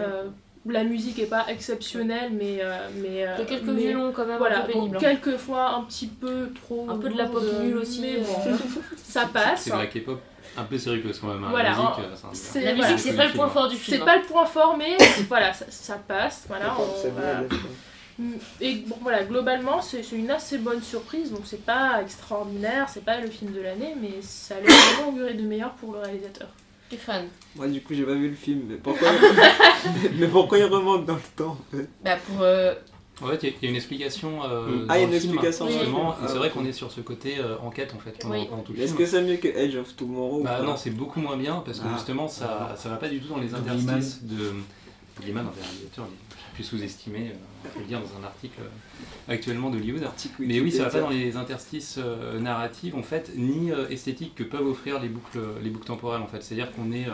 [0.00, 0.24] Euh,
[0.66, 2.58] la musique est pas exceptionnelle, mais.
[2.62, 4.78] euh, mais euh, Il y a quelques mais- violons quand même voilà, un peu bon,
[4.80, 4.96] pénibles.
[4.96, 5.00] hein.
[5.00, 6.86] quelquefois un petit peu trop.
[6.90, 8.24] Un peu de la pop nulle aussi, mais euh.
[8.24, 8.58] bon,
[9.02, 9.62] ça passe.
[9.62, 10.20] C'est de la K-pop
[10.56, 11.42] un peu sérieuse quand même.
[11.44, 11.48] hein.
[11.50, 12.96] Voilà, la musique, euh, c'est voilà.
[12.98, 13.96] c'est pas le point fort du film.
[13.96, 14.06] C'est hein.
[14.06, 14.96] pas le point fort, mais
[15.28, 16.44] voilà, ça, ça passe.
[16.48, 18.24] Voilà, on-
[18.60, 21.32] Et bon, voilà, globalement, c'est une assez bonne surprise.
[21.32, 25.08] Donc, c'est pas extraordinaire, c'est pas le film de l'année, mais ça a l'air vraiment
[25.10, 26.46] augurer de meilleur pour le réalisateur.
[26.88, 27.26] Stéphane.
[27.56, 29.08] Moi, du coup, j'ai pas vu le film, mais pourquoi,
[30.18, 31.88] mais pourquoi il remonte dans le temps en fait?
[32.04, 32.42] Bah pour.
[32.42, 32.74] euh,
[33.22, 34.42] En fait, il y a- il y, a une explication.
[34.44, 36.72] euh, Ah, il y a une film, explication Justement, et c'est Ah, vrai qu'on est
[36.72, 38.46] sur ce côté euh, enquête en fait pendant, Oui.
[38.48, 41.20] pendant tout le Est-ce que c'est mieux que Edge of Tomorrow Bah non, c'est beaucoup
[41.20, 41.94] moins bien parce que Ah.
[41.94, 44.52] justement ça, ça va pas du tout dans les interstices de.
[45.20, 49.32] Gilliman, un réalisateurs les plus sous-estimés, euh, on peut le dire dans un article euh,
[49.32, 50.08] actuellement d'Hollywood.
[50.38, 54.44] Mais oui, ça va pas dans les interstices euh, narratifs en fait, ni esthétiques que
[54.44, 56.42] peuvent offrir les boucles, les boucles temporelles en fait.
[56.42, 57.06] C'est-à-dire qu'on est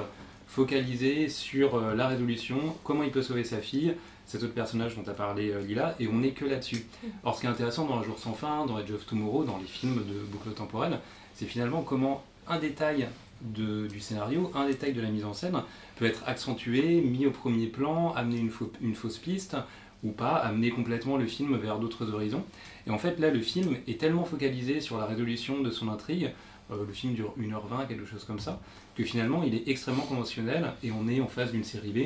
[0.46, 3.94] focalisé sur la résolution, comment il peut sauver sa fille,
[4.26, 6.86] cet autre personnage dont a parlé Lila, et on n'est que là-dessus.
[7.22, 9.58] Or, ce qui est intéressant dans Un jour sans fin, dans Edge of Tomorrow, dans
[9.58, 10.98] les films de boucles temporelles,
[11.34, 13.06] c'est finalement comment un détail
[13.42, 15.62] de- du scénario, un détail de la mise en scène
[15.96, 19.56] peut être accentué, mis au premier plan, amener une, fau- une fausse piste,
[20.02, 22.44] ou pas, amener complètement le film vers d'autres horizons.
[22.86, 26.30] Et en fait, là, le film est tellement focalisé sur la résolution de son intrigue,
[26.70, 28.60] euh, le film dure 1h20, quelque chose comme ça,
[28.94, 31.98] que finalement, il est extrêmement conventionnel, et on est en face d'une série B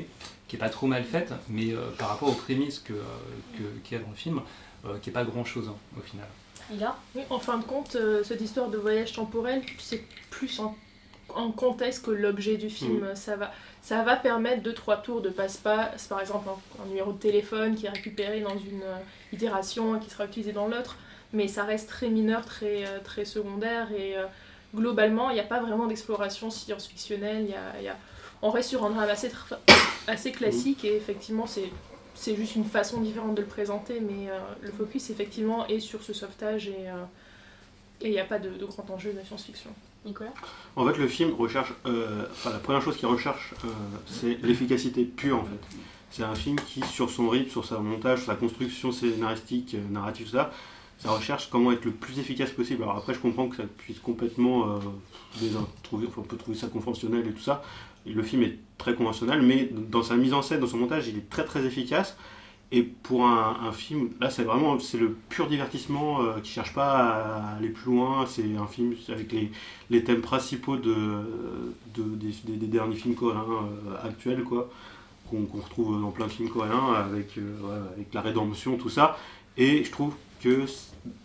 [0.49, 3.03] qui est pas trop mal faite, mais euh, par rapport aux prémices que, euh,
[3.57, 4.41] que- qu'il y a dans le film,
[4.87, 6.27] euh, qui est pas grand-chose hein, au final.
[6.73, 10.59] Il a Oui, en fin de compte, euh, cette histoire de voyage temporel, c'est plus
[10.61, 10.77] en,
[11.35, 13.07] en contexte que l'objet du film.
[13.15, 17.13] Ça, va, ça va permettre deux, trois tours de passe-passe, par exemple un, un numéro
[17.13, 18.97] de téléphone qui est récupéré dans une euh,
[19.33, 20.97] itération et qui sera utilisé dans l'autre,
[21.33, 24.25] mais ça reste très mineur, très, euh, très secondaire et euh,
[24.75, 27.45] globalement, il n'y a pas vraiment d'exploration science-fictionnelle.
[27.45, 27.97] il y a- il y a-
[28.43, 29.31] On reste sur un drame assez,
[30.07, 31.71] assez classique et effectivement, c'est
[32.17, 34.29] c'est juste une façon différente de le présenter, mais
[34.63, 36.85] le focus effectivement est sur ce sauvetage et
[38.01, 39.71] et il n'y a pas de, de grand enjeu de la science-fiction.
[40.05, 40.33] Nicolas
[40.77, 41.73] En fait, le film recherche.
[41.87, 43.69] euh, enfin, la première chose qu'il recherche, euh,
[44.07, 45.77] c'est l'efficacité pure, en fait.
[46.11, 49.89] C'est un film qui, sur son rythme, sur sa montage, sur sa construction scénaristique, euh,
[49.91, 50.53] narrative, tout ça,
[50.99, 52.83] ça recherche comment être le plus efficace possible.
[52.85, 54.79] Alors après, je comprends que ça puisse complètement
[55.83, 57.63] trouver- enfin, on peut trouver ça conventionnel et tout ça.
[58.07, 61.17] Le film est très conventionnel, mais dans sa mise en scène, dans son montage, il
[61.19, 62.17] est très très efficace.
[62.77, 66.91] Et pour un, film, là c'est vraiment c'est le pur divertissement euh, qui cherche pas
[66.99, 68.27] à aller plus loin.
[68.27, 69.53] C'est un film avec les,
[69.91, 70.93] les thèmes principaux de,
[71.95, 74.69] de- des, derniers films coréens euh, actuels quoi,
[75.31, 79.17] qu'on retrouve dans plein de films coréens avec, euh, avec la rédemption, tout ça.
[79.57, 80.65] Et je trouve que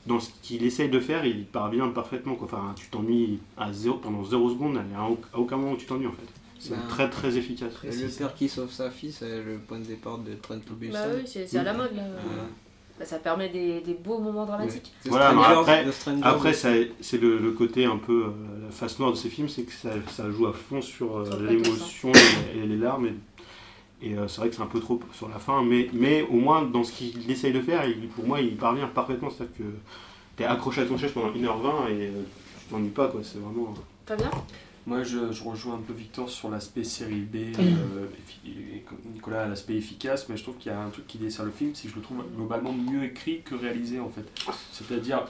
[0.06, 2.36] dans ce qu'il essaye de faire, il parvient parfaitement.
[2.36, 2.46] Quoi.
[2.46, 3.40] Enfin, tu t'ennuies
[3.72, 6.39] zéro, pendant zéro seconde, à aucun moment où tu t'ennuies en fait.
[6.60, 7.72] C'est Ben, très très efficace.
[7.84, 10.74] Et le père qui sauve sa fille, c'est le point de départ de Train to
[10.74, 10.94] Busan.
[10.94, 12.04] Bah oui, c'est à la mode là.
[12.26, 12.44] Voilà.
[13.00, 14.92] Bah, ça permet des, des beaux moments dramatiques.
[15.06, 15.86] Voilà, après-
[16.22, 16.54] Après,
[17.00, 19.72] c'est le, le côté un peu euh, la face noire de ces films, c'est que
[19.72, 22.12] ça, ça joue à fond sur euh, l'émotion
[22.54, 23.06] et, et les larmes.
[24.02, 26.24] Et, et, euh, c'est vrai que c'est un peu trop sur la fin, mais, mais
[26.24, 29.30] au moins dans ce qu'il essaye de faire, il- pour moi, il parvient parfaitement.
[29.30, 29.64] C'est-à-dire que
[30.36, 32.12] tu es accroché à ton chaise pendant 1h20 et euh,
[32.60, 33.08] tu t'ennuies pas.
[33.08, 33.22] quoi.
[33.24, 33.74] C'est vraiment.
[34.06, 34.30] Fabien?
[34.90, 38.08] Moi, je, je rejoins un peu Victor sur l'aspect série B, euh,
[38.44, 41.52] et Nicolas, l'aspect efficace, mais je trouve qu'il y a un truc qui dessert le
[41.52, 44.26] film, c'est que je le trouve globalement mieux écrit que réalisé en fait.
[44.72, 45.26] C'est-à-dire,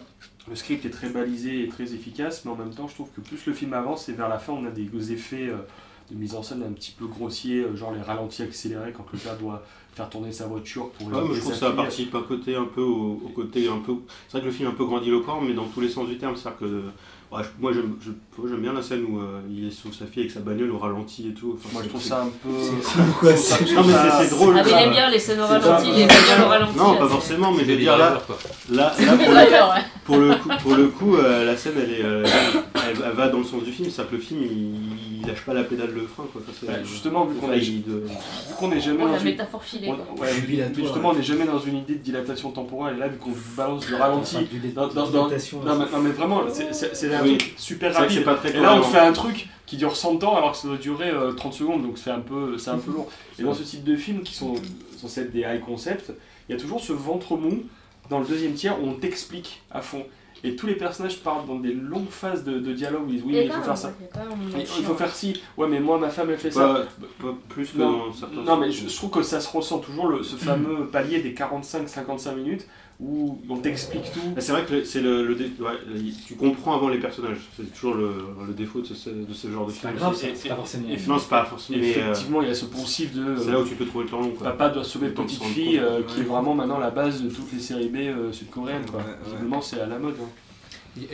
[0.47, 3.19] le script est très balisé et très efficace, mais en même temps, je trouve que
[3.19, 5.57] plus le film avance et vers la fin, on a des effets euh,
[6.09, 9.19] de mise en scène un petit peu grossiers, euh, genre les ralentis accélérés quand le
[9.19, 12.23] gars doit faire tourner sa voiture pour Ouais, moi, je trouve que ça participe un
[12.23, 13.95] côté un peu au, au côté un peu.
[14.27, 16.17] C'est vrai que le film est un peu grandiloquent, mais dans tous les sens du
[16.17, 16.37] terme.
[16.37, 16.83] C'est-à-dire que
[17.31, 19.93] ouais, je- moi j'aime je- moi, j'aime bien la scène où euh, il est sur
[19.93, 21.57] sa fille avec sa bagnole au ralenti et tout.
[21.57, 22.49] Enfin, Moi, je trouve ça un peu.
[23.35, 24.55] C'est Non, mais c'est- c'est drôle.
[24.57, 26.77] Ah, mais il aime bien les scènes au ralenti, les bagnoles au ralenti.
[26.77, 28.21] Non, là, pas forcément, mais je veux dire là,
[28.71, 29.81] là, pour, le, drivers, ouais.
[30.05, 32.23] pour le coup, pour le coup euh, la scène elle, est, euh,
[32.91, 35.41] elle, elle va dans le sens du film, c'est-à-dire que le film il, il lâche
[35.45, 36.25] pas la pédale de frein.
[36.31, 36.41] Quoi.
[36.59, 38.03] C'est- Ouais, justement, vu c'est qu'on est- de-
[38.57, 39.89] qu'on n'est jamais Oh, dans la une métaphore filée.
[39.89, 40.25] On- quoi.
[40.25, 42.95] ouais, Jubilatoire, mais justement, on n'est jamais dans une idée de dilatation temporelle.
[42.95, 45.85] Et là, vu qu'on balance le ralenti, du dé- dans- dans- dans- dilatation, non, mais,
[45.91, 47.37] non, mais vraiment, c'est- c'est c'est un Oui.
[47.37, 48.17] truc super C'est rapide.
[48.17, 50.57] c'est pas très Et là, on fait un truc qui dure 100 ans alors que
[50.57, 53.05] ça doit durer euh, 30 secondes, donc c'est un peu, c'est un peu long.
[53.39, 54.55] Et dans ce type de films qui sont
[54.97, 56.11] censés être des high concept,
[56.47, 57.63] il y a toujours ce ventre mou
[58.09, 60.03] dans le deuxième tiers où on t'explique à fond.
[60.43, 63.23] Et tous les personnages parlent dans des longues phases de, de dialogue où ils disent
[63.25, 63.91] oui, mais il faut faire ça.
[64.55, 65.41] il faut faire ci.
[65.57, 66.85] Ouais, mais moi, ma femme, elle fait ça.
[67.19, 69.49] Pas, pas plus que Non, dans certains non, mais je, je trouve que ça se
[69.55, 72.67] ressent toujours le, ce fameux palier des 45-55 minutes
[72.99, 74.19] où on t'explique tout.
[74.39, 77.37] C'est vrai que c'est le, le dé- ouais, le- tu comprends avant les personnages.
[77.55, 78.13] C'est toujours le,
[78.45, 79.99] le défaut de ce, de ce genre de C'est pas film.
[79.99, 80.89] grave, Et- ça, c'est pas forcément.
[80.89, 81.79] et- Non, c'est pas forcément.
[81.79, 84.03] mais, euh, Effectivement, il y a ce poncif de c'est là où tu peux trouver
[84.05, 84.31] le temps long.
[84.31, 84.47] Quoi.
[84.49, 87.59] papa doit sauver petite fille, euh, qui est vraiment maintenant la base de toutes les
[87.59, 88.85] séries B euh, sud-coréennes.
[88.85, 88.99] quoi.
[88.99, 89.15] Ouais, ouais.
[89.25, 90.15] Visiblement, c'est à la mode.
[90.21, 90.27] hein.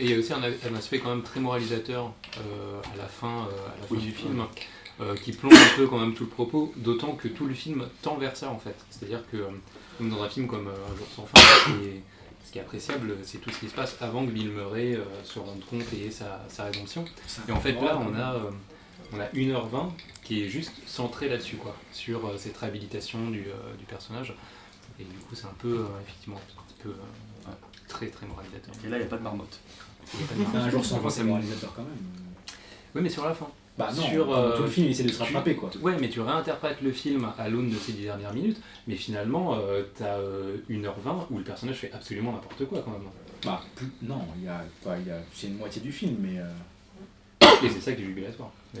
[0.00, 3.04] Et il y a aussi un, un aspect quand même très moralisateur euh, à la
[3.06, 3.30] fin, euh,
[3.68, 3.98] à la fin Oui.
[3.98, 4.42] du film,
[5.00, 7.86] euh, qui plonge un peu quand même tout le propos, d'autant que tout le film
[8.02, 8.76] tend vers ça en fait.
[8.90, 9.48] C'est-à-dire que, euh,
[9.98, 12.02] comme dans un film comme euh, Un jour sans fin, ce qui est,
[12.44, 15.04] ce qui est appréciable, c'est tout ce qui se passe avant que Bill Murray euh,
[15.24, 17.04] se rende compte et ait sa, sa rédemption.
[17.48, 18.50] Et en fait là, on a, euh,
[19.12, 19.90] on a 1h20
[20.24, 24.34] qui est juste centré là-dessus, quoi, sur euh, cette réhabilitation du, euh, du personnage.
[24.98, 27.50] Et du coup, c'est un peu, euh, effectivement, un petit peu euh,
[27.86, 28.74] très très moralisateur.
[28.84, 29.60] Et là, il n'y a pas de marmotte.
[30.14, 30.56] Il y a pas de marge.
[30.56, 31.98] Un jour sans fin, c'est moralisateur quand même.
[32.94, 33.48] Oui, mais sur la fin.
[33.78, 35.70] Bah non, Sur, euh, tout le film, il essaie de se rattraper quoi.
[35.82, 39.54] Ouais, mais tu réinterprètes le film à l'aune de ces dix dernières minutes, mais finalement,
[39.54, 43.02] euh, t'as euh, 1h20 où le personnage fait absolument n'importe quoi quand même.
[43.44, 44.64] Bah, plus- non, il y a,
[45.06, 46.38] y a, c'est une moitié du film, mais.
[46.38, 46.44] euh,
[47.64, 48.50] Et c'est ça qui est jubilatoire.
[48.76, 48.80] Euh,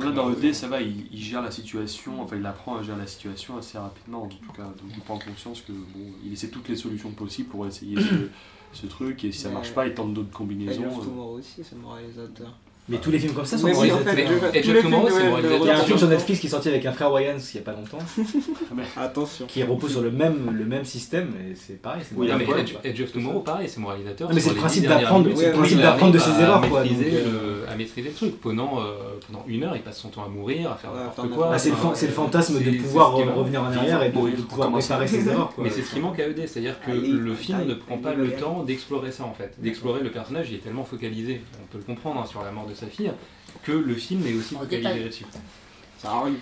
[0.00, 2.82] Là, dans le D, ça va, il, il gère la situation, enfin, il apprend à
[2.82, 4.64] gérer la situation assez rapidement, en tout cas.
[4.64, 8.28] Donc, il prend conscience que, bon, il essaie toutes les solutions possibles pour essayer ce,
[8.72, 10.82] ce truc, et si ça marche pas, il tente d'autres combinaisons.
[10.84, 11.38] euh.
[11.38, 12.52] Aussi, c'est moralisateur.
[12.88, 15.70] Mais tous les films comme ça sont Mais oui, en fait, c'est de- Il y
[15.70, 17.62] a un film sur Netflix qui est sorti avec un frère Wayans il y a
[17.62, 17.98] pas longtemps,
[18.96, 19.46] Attention.
[19.46, 22.02] qui repose sur le même, le même système, et c'est pareil.
[22.06, 22.46] c'est Oui, Non, mais.
[22.84, 24.28] Edge, of Tomorrow, pareil, c'est moralisateur.
[24.28, 26.30] Non, mais c'est le principe d'apprendre- minutes, c'est le où principe il d'apprendre de ses
[26.40, 28.40] erreurs, quoi, maîtriser donc, le- à maîtriser le truc.
[28.40, 28.92] Pendant, euh,
[29.26, 31.50] pendant une heure, il passe son temps à mourir, à faire n'importe quoi.
[31.50, 35.52] Bah, c'est le, fantasme de pouvoir revenir en arrière et de, pouvoir réparer ses erreurs.
[35.58, 38.12] Mais c'est ce qui manque à ED, c'est-à-dire que Allez, le film ne prend pas
[38.14, 39.54] le temps d'explorer ça en fait.
[39.58, 42.66] D'explorer le personnage, il est tellement focalisé, on peut le comprendre hein, sur la mort
[42.66, 43.12] de sa fille,
[43.62, 45.26] que le film est aussi focalisé là-dessus.
[45.98, 46.38] Ça arrive.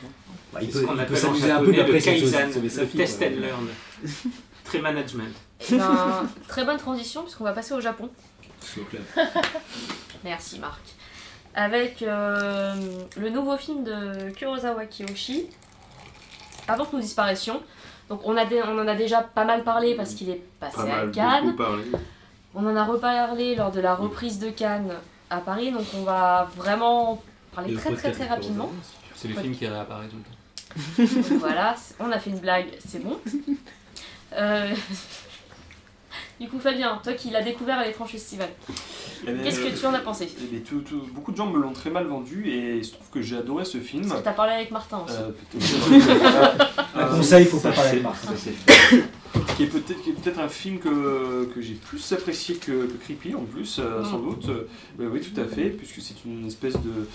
[0.53, 3.23] Bah, il peut, ce qu'on il peut s'amuser un peu, après, le kaizen, le test
[3.23, 3.69] and learn.
[4.65, 5.35] Très management.
[5.71, 8.09] Ben, très bonne transition puisqu'on va passer au Japon.
[10.25, 10.81] Merci Marc.
[11.55, 12.75] Avec euh,
[13.17, 15.47] le nouveau film de Kurosawa Kiyoshi,
[16.69, 17.63] Avant que nous disparaissions.
[18.09, 20.77] Donc on, a dé- on en a déjà pas mal parlé parce qu'il est passé
[20.77, 21.57] Pas à mal, Cannes.
[22.55, 24.93] On en a reparlé lors de la reprise de Cannes
[25.33, 27.23] à Paris, donc on va vraiment
[27.55, 28.71] parler très très très de rapidement.
[29.15, 31.29] C'est le film qui réapparaît tout le temps.
[31.31, 33.19] Donc voilà, on a fait une blague, c'est bon.
[34.35, 34.71] Euh,
[36.41, 38.49] Du coup Fabien, toi qui l'as découvert à l'étrange festival.
[39.23, 41.47] Eh ben, Qu'est-ce que tu en as pensé eh ben, tout- tout- beaucoup de gens
[41.47, 44.09] me l'ont très mal vendu et il se trouve que j'ai adoré ce film.
[44.09, 45.15] Parce que t'as parlé avec Martin aussi.
[45.93, 48.17] Euh, Un conseil, il faut pas parler avec Marc.
[49.57, 53.79] Qui est peut-être un film que, que j'ai plus apprécié que, que Creepy en plus,
[53.79, 54.05] euh, Mm.
[54.05, 54.49] sans doute.
[54.49, 54.69] Euh,
[54.99, 57.09] bah oui, tout à fait, puisque c'est une espèce de,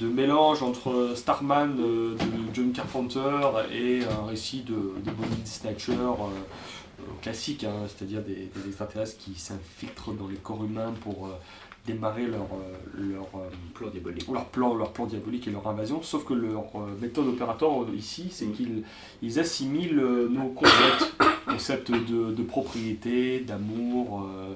[0.00, 3.40] de mélange entre Starman euh, de John Carpenter
[3.72, 5.94] et un récit de, de Body Snatcher
[7.20, 11.28] classique, hein, c'est-à-dire des, des extraterrestres qui s'infiltrent dans les corps humains pour
[11.86, 14.28] démarrer leur, euh, leur, euh, Plan diabolique.
[14.32, 18.28] leur plan, leur plan diabolique et leur invasion, sauf que leur euh, méthode opératoire ici,
[18.30, 18.84] c'est qu'ils
[19.22, 21.12] ils assimilent nos concepts,
[21.46, 24.54] concepts de, de propriété, d'amour, euh,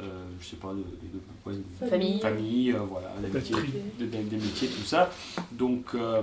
[0.00, 2.20] euh, je sais pas, de, de- ouais, de- Famille.
[2.20, 3.72] famille, euh, voilà, d'amitié, Patrie.
[3.98, 5.08] de- de- d'amitié, tout ça.
[5.52, 6.20] Donc, euh,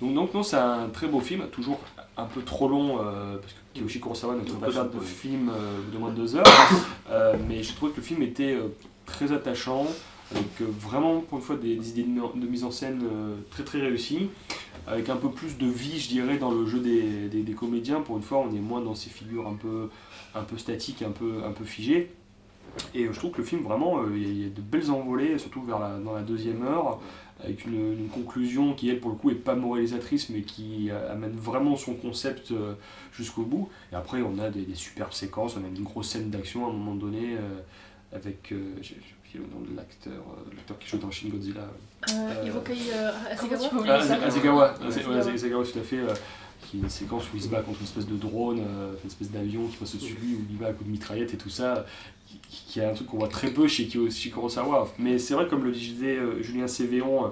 [0.00, 1.80] donc, donc non, c'est un très beau film, toujours
[2.16, 5.48] un peu trop long, euh, parce que Kiyoshi Kurosawa ne peut pas faire de film
[5.50, 6.44] euh, de moins de deux heures,
[7.10, 8.68] Euh, mais je trouvais que le film était euh,
[9.06, 9.86] très attachant,
[10.32, 13.80] avec euh, vraiment, pour une fois, des, idées de, mise en scène euh, très très
[13.80, 14.28] réussies,
[14.86, 18.00] avec un peu plus de vie, je dirais, dans le jeu des, des- comédiens.
[18.00, 19.88] Pour une fois, on est moins dans ces figures un peu,
[20.34, 22.12] un peu statiques, un peu, un peu figées.
[22.94, 25.62] Et euh, je trouve que le film, vraiment, il y a- de belles envolées, surtout
[25.62, 27.00] vers la, dans la deuxième heure,
[27.42, 31.76] avec une, conclusion qui, elle, pour le coup, est pas moralisatrice, mais qui amène vraiment
[31.76, 32.52] son concept
[33.12, 33.68] jusqu'au bout.
[33.92, 36.70] Et après, on a des, des superbes séquences, on a une grosse scène d'action à
[36.70, 37.36] un moment donné,
[38.12, 41.62] avec, euh, j'ai oublié le nom de l'acteur, euh, l'acteur qui joue dans Shin Godzilla.
[42.10, 44.74] Euh, Hirokai euh, Ah, Asegawa,
[45.28, 45.64] Asegawa.
[45.64, 45.98] tout à fait.
[45.98, 46.14] euh,
[46.62, 49.08] qui est une séquence où il se bat contre une espèce de drone, euh, une
[49.10, 51.36] espèce d'avion qui passe au-dessus de lui, où il va à coup de mitraillette et
[51.36, 51.84] tout ça,
[52.26, 54.88] qui, qui est un truc qu'on voit très peu chez, Kurosawa.
[54.98, 57.28] Mais c'est vrai, comme le disait euh, Julien Cévéon, euh,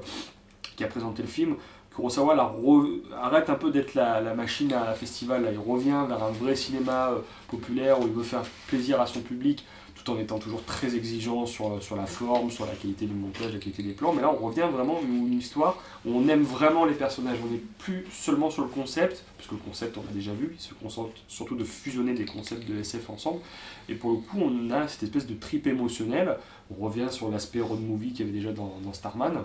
[0.76, 1.56] qui a présenté le film,
[1.92, 5.50] Kurosawa la re- arrête un peu d'être la, la machine à festival, là.
[5.52, 9.20] il revient vers un vrai cinéma euh, populaire où il veut faire plaisir à son
[9.20, 13.14] public tout en étant toujours très exigeant sur, sur la forme, sur la qualité du
[13.14, 14.12] montage, la qualité des plans.
[14.12, 17.38] Mais là, on revient vraiment à une, histoire où on aime vraiment les personnages.
[17.44, 20.54] On n'est plus seulement sur le concept, parce que le concept, on l'a déjà vu,
[20.54, 23.40] il se concentre surtout de fusionner des concepts de SF ensemble.
[23.88, 26.36] Et pour le coup, on a cette espèce de trip émotionnel.
[26.70, 29.42] On revient sur l'aspect road movie qu'il y avait déjà dans, Starman.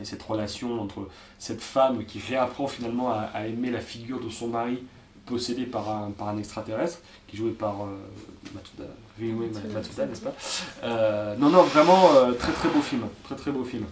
[0.00, 1.08] Et cette relation entre
[1.38, 4.82] cette femme qui réapprend finalement à aimer la figure de son mari
[5.26, 7.86] possédé par un, par un extraterrestre, qui est joué par euh,
[8.54, 8.84] Matsuda,
[9.72, 10.34] Matsuda, n'est-ce pas?
[10.82, 13.84] Euh, Non, non, vraiment euh, très très beau film, très très beau film.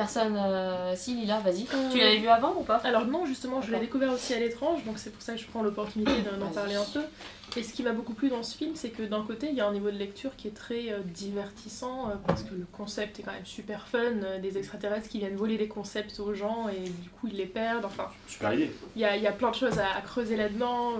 [0.00, 0.36] Personne.
[0.38, 0.94] Euh...
[0.96, 1.66] Si, Lila, vas-y.
[1.74, 2.76] Euh, Tu l'avais vu avant ou pas?
[2.84, 5.46] Alors non, justement, je l'ai découvert aussi à l'étrange, donc c'est pour ça que je
[5.46, 7.02] prends l'opportunité d'en- parler un peu.
[7.56, 9.60] Et ce qui m'a beaucoup plu dans ce film, c'est que d'un côté, il y
[9.60, 13.18] a un niveau de lecture qui est très euh, divertissant, euh, parce que le concept
[13.18, 16.68] est quand même super fun, euh, des extraterrestres qui viennent voler des concepts aux gens
[16.68, 18.70] et du coup ils les perdent, enfin, Super idée.
[18.94, 20.92] il y a, il y a plein de choses à, à creuser là-dedans,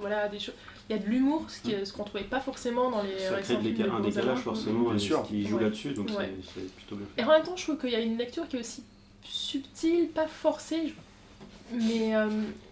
[0.00, 0.54] voilà, des choses...
[0.88, 3.40] Il y a de l'humour, ce qui- ce qu'on trouvait pas forcément dans les Ça
[3.42, 5.22] crée de films un décalage forcément, Bien et sûr.
[5.22, 5.64] qui joue Ouais.
[5.64, 6.32] là-dessus, donc Ouais.
[6.54, 8.56] c'est- plutôt bien Et en même temps, je trouve qu'il y a une lecture qui
[8.56, 8.82] est aussi
[9.22, 10.94] subtile, pas forcée.
[11.70, 12.28] Mais euh,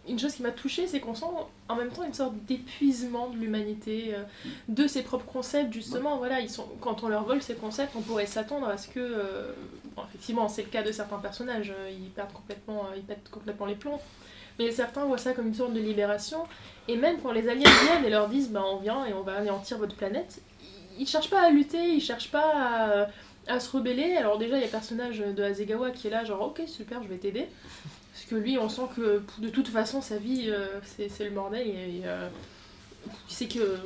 [0.09, 1.27] une chose qui m'a touchée, c'est qu'on sent
[1.69, 4.23] en même temps une sorte d'épuisement de l'humanité, euh,
[4.69, 6.17] de ses propres concepts, justement.
[6.17, 8.99] Voilà, ils sont, quand on leur vole ces concepts, on pourrait s'attendre à ce que.
[9.01, 9.53] euh,
[9.95, 13.29] bon, effectivement, c'est le cas de certains personnages, euh, ils perdent complètement, euh, ils pètent
[13.31, 14.01] complètement les plombs.
[14.59, 16.45] Mais certains voient ça comme une sorte de libération.
[16.89, 19.37] Et même quand les aliens viennent et leur disent bah, on vient et on va
[19.37, 20.41] anéantir votre planète,
[20.99, 23.09] ils cherchent pas à lutter, ils cherchent pas
[23.49, 24.17] à se rebeller.
[24.17, 27.03] Alors déjà, il y a le personnage de Hasegawa qui est là, genre ok, super,
[27.03, 27.47] je vais t'aider.
[28.13, 31.67] Parce que lui, on sent que de toute façon, sa vie, euh, c'est le bordel.
[31.69, 32.29] Et, euh,
[33.29, 33.79] il sait que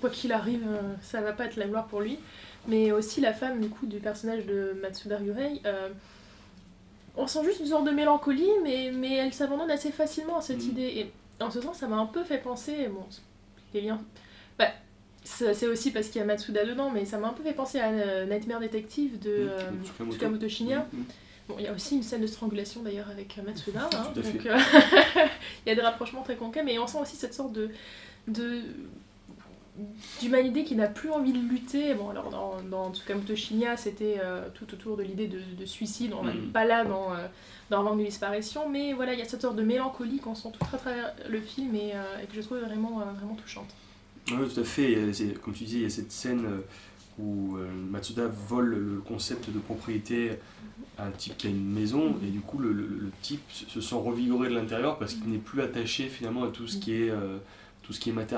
[0.00, 2.18] quoi qu'il arrive, euh, ça va pas être la gloire pour lui.
[2.68, 5.60] Mais aussi la femme, du coup, du personnage de Matsuda Ryurei.
[5.66, 5.88] euh,
[7.16, 10.62] on sent juste une sorte de mélancolie, mais, mais elle s'abandonne assez facilement à cette
[10.62, 10.70] Mhm.
[10.70, 10.82] idée.
[11.38, 13.04] Et en ce sens, ça m'a un peu fait penser, bon,
[13.74, 14.00] les liens...
[14.58, 14.68] Bah,
[15.24, 17.78] c'est aussi parce qu'il y a Matsuda dedans, mais ça m'a un peu fait penser
[17.80, 20.12] à euh, Nightmare Detective de euh, Tsukamoto.
[20.16, 20.86] Tsukamoto Shinya.
[20.92, 21.04] Mhm.
[21.48, 24.46] Bon, il y a aussi une scène de strangulation d'ailleurs avec euh, Matsuda, hein, donc
[24.46, 24.56] euh,
[25.66, 27.68] il y a des rapprochements très concrets, mais on sent aussi cette sorte de,
[28.28, 28.60] de
[30.20, 31.94] d'humanité qui n'a plus envie de lutter.
[31.94, 36.12] Bon, alors dans, dans Tsukamoto Shinya, c'était euh, tout autour de l'idée de, de suicide,
[36.18, 36.52] on n'est Mhm.
[36.52, 37.26] pas là dans, euh,
[37.70, 40.48] dans Manque de disparition, mais voilà, il y a cette sorte de mélancolie qu'on sent
[40.52, 43.68] tout à travers le film et, euh, et que je trouve vraiment, euh, vraiment touchante.
[44.30, 44.94] Oui, tout à fait.
[44.94, 46.60] A- Comme tu disais, il y a cette scène euh,
[47.18, 50.32] où euh, Matsuda vole le concept de propriété
[50.98, 53.64] à un type qui a une maison, et du coup, le, le- le type se
[53.68, 56.92] se sent revigoré de l'intérieur parce qu'il n'est plus attaché finalement à tout ce qui
[56.94, 57.10] est,
[57.82, 58.36] tout ce qui est maté-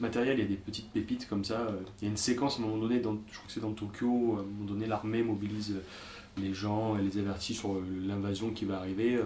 [0.00, 0.38] matériel.
[0.38, 1.60] Il y a des petites pépites comme ça.
[1.60, 1.80] euh.
[2.00, 3.72] Il y a une séquence à un moment donné, dans, je crois que c'est dans
[3.72, 7.82] Tokyo, à un moment donné, l'armée mobilise euh, les gens et les avertit sur euh,
[8.06, 9.18] l'invasion qui va arriver.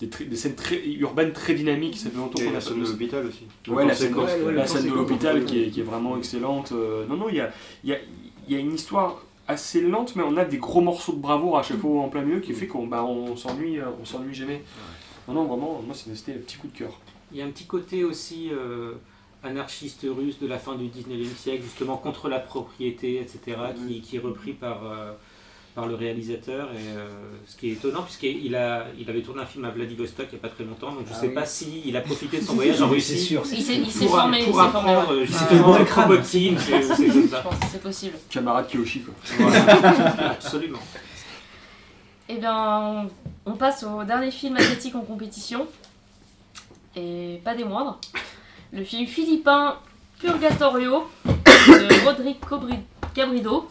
[0.00, 2.80] Des, très- des scènes très urbaines très dynamiques, ça fait longtemps qu'on la a scène
[2.80, 3.46] de l'hôpital aussi.
[3.66, 6.70] Ouais, la scène, ouais, ouais, la scène de l'hôpital qui est, qui est vraiment excellente.
[6.70, 7.50] Euh, non, non, il y a,
[7.82, 7.98] il y, a,
[8.46, 11.58] il y a une histoire assez lente, mais on a des gros morceaux de bravoure
[11.58, 14.62] à chaque fois en plein milieu qui fait qu'on bah, on s'ennuie, on s'ennuie jamais.
[15.26, 17.00] Non, non, vraiment, moi c'était un petit coup de cœur.
[17.32, 18.92] Il y a un petit côté aussi euh,
[19.44, 23.56] anarchiste russe de la fin du 19e siècle, justement contre la propriété, etc.,
[23.86, 25.12] qui, qui est repris par, euh,
[25.74, 26.70] par le réalisateur.
[26.72, 27.06] Et, euh,
[27.46, 30.38] ce qui est étonnant, puisqu'il a, il avait tourné un film à Vladivostok il n'y
[30.40, 31.34] a pas très longtemps, donc je ne Ah sais oui.
[31.34, 33.42] pas s'il a profité de son voyage en C'est Russie sûr.
[33.52, 34.90] Il s'est il s'est pour, formé, il pour s'est formé.
[34.92, 36.04] apprendre fait justement bon le crâne.
[36.08, 37.40] promoting, c'est c'est comme Je ça.
[37.42, 38.14] pense que c'est possible.
[38.30, 39.14] Camarade Kiyoshi, quoi.
[39.38, 40.30] Voilà.
[40.30, 40.78] Absolument.
[42.30, 43.10] Eh bien, on,
[43.46, 45.66] on passe au dernier film asiatique en compétition.
[46.96, 47.98] Et pas des moindres.
[48.72, 49.76] Le film philippin
[50.20, 52.80] Purgatorio de Rodrigo Bri-
[53.14, 53.68] Cabrido.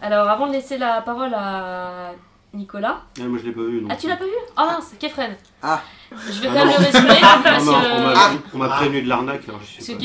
[0.00, 2.12] Alors, avant de laisser la parole à
[2.54, 3.02] Nicolas.
[3.20, 3.84] Ah, moi je l'ai pas vu.
[3.88, 4.30] Ah, tu l'as pas vu?
[4.56, 5.34] Ah mince, Kefren.
[5.62, 5.80] Ah.
[6.10, 8.14] Je vais quand même le résumer parce Non, non, on que.
[8.14, 9.42] m'a on m'a prévenu de l'arnaque.
[9.46, 9.96] je euh,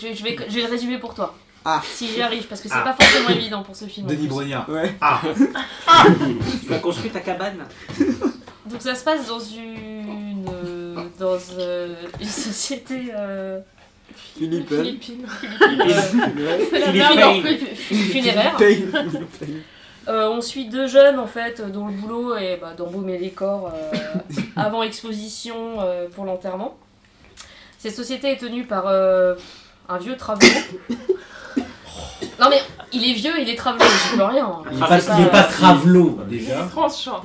[0.00, 1.34] je, je vais, je vais le résumer pour toi.
[1.64, 1.80] Ah.
[1.82, 2.82] Si j'y arrive, parce que c'est Ah.
[2.82, 4.06] pas forcément évident pour ce film.
[4.06, 4.28] en Denis.
[4.28, 4.68] Brognard.
[4.68, 4.94] Ouais.
[6.66, 7.66] Tu as construit ta cabane
[8.66, 9.95] Donc ça se passe dans une
[11.18, 13.58] dans euh, une société euh,
[17.42, 18.56] fu- fu- funéraire.
[20.08, 23.72] Euh, on suit deux jeunes en fait dont le boulot est bah, d'embaumer les corps
[23.74, 23.96] euh,
[24.56, 26.76] avant exposition euh, pour l'enterrement.
[27.78, 29.34] Cette société est tenue par euh,
[29.88, 30.46] un vieux travelot.
[32.38, 32.60] Non mais
[32.92, 34.48] il est vieux, il est travelot, je peux rien.
[34.70, 36.60] Il Ah, n'est pas, il est pas- pas Travelo Il déjà.
[36.64, 37.22] est tranchant.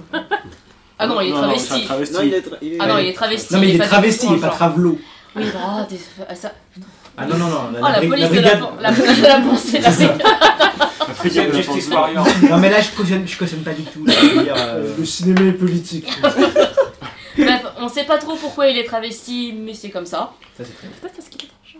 [1.03, 1.67] Ah non, il est non, travesti.
[1.67, 2.13] c'est un travesti.
[2.13, 2.39] Non, il est.
[2.47, 3.53] tra- il est- Ah non, il est travesti.
[3.53, 4.49] Non mais il est travesti, il est pas.
[4.49, 4.99] Travelo.
[5.35, 5.99] Oui, bah, des-
[6.29, 6.51] ah, ça...
[7.17, 7.61] Ah non non non.
[7.79, 10.23] Oh la bri- police de brigade- la, la, la, la pensée, la brigade.
[11.19, 12.25] Brigade Justice Warrior.
[12.49, 14.05] Non mais là je cautionne, je cautionne pas du tout.
[14.05, 16.07] dire, euh, Le cinéma est politique.
[17.37, 20.31] Bref, on sait pas trop pourquoi il est travesti, mais c'est comme ça.
[20.57, 20.97] ça, c'est très bien.
[21.01, 21.79] Peut-être parce qu'il est tranchant.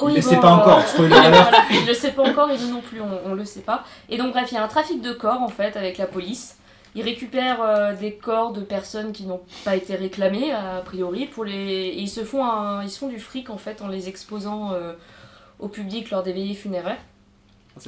[0.00, 1.62] Oui, Il le bon, sait pas euh, encore, spoiler voilà, alert.
[1.70, 3.84] il le sait pas encore et nous non plus, on, on le sait pas.
[4.08, 6.56] Et donc bref, il y a un trafic de corps en fait avec la police.
[6.94, 11.44] Ils récupèrent euh, des corps de personnes qui n'ont pas été réclamées a priori pour
[11.44, 12.82] les et ils se font un...
[12.82, 14.94] ils se font du fric en fait en les exposant euh,
[15.58, 16.98] au public lors des veillées funéraires.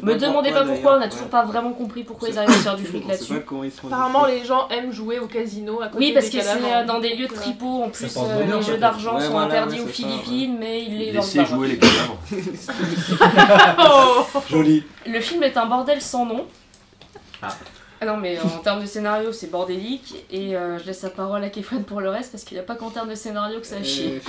[0.04, 1.10] Me demandez pas pourquoi, on a d'ailleurs.
[1.10, 1.30] toujours Ouais.
[1.32, 3.42] pas vraiment compris pourquoi ils arrivent à faire du fric là-dessus.
[3.86, 6.84] Apparemment, les gens aiment jouer au casino à côté Oui, parce des que c'est euh,
[6.84, 9.76] dans des lieux de tripot, en plus euh, les jeux d'argent Ouais, sont voilà, interdits
[9.78, 12.18] ouais, aux ça, Philippines, mais ils les Laissez jouer les cadavres.
[13.80, 14.84] Oh Joli.
[15.06, 16.46] Le film est un bordel sans nom.
[17.42, 17.48] Ah.
[18.02, 20.24] Ah non, mais en termes de scénario, c'est bordélique.
[20.30, 22.64] Et euh, je laisse la parole à Kefren pour le reste parce qu'il n'y a
[22.64, 23.76] pas qu'en termes de scénario que ça.
[23.76, 24.18] Euh,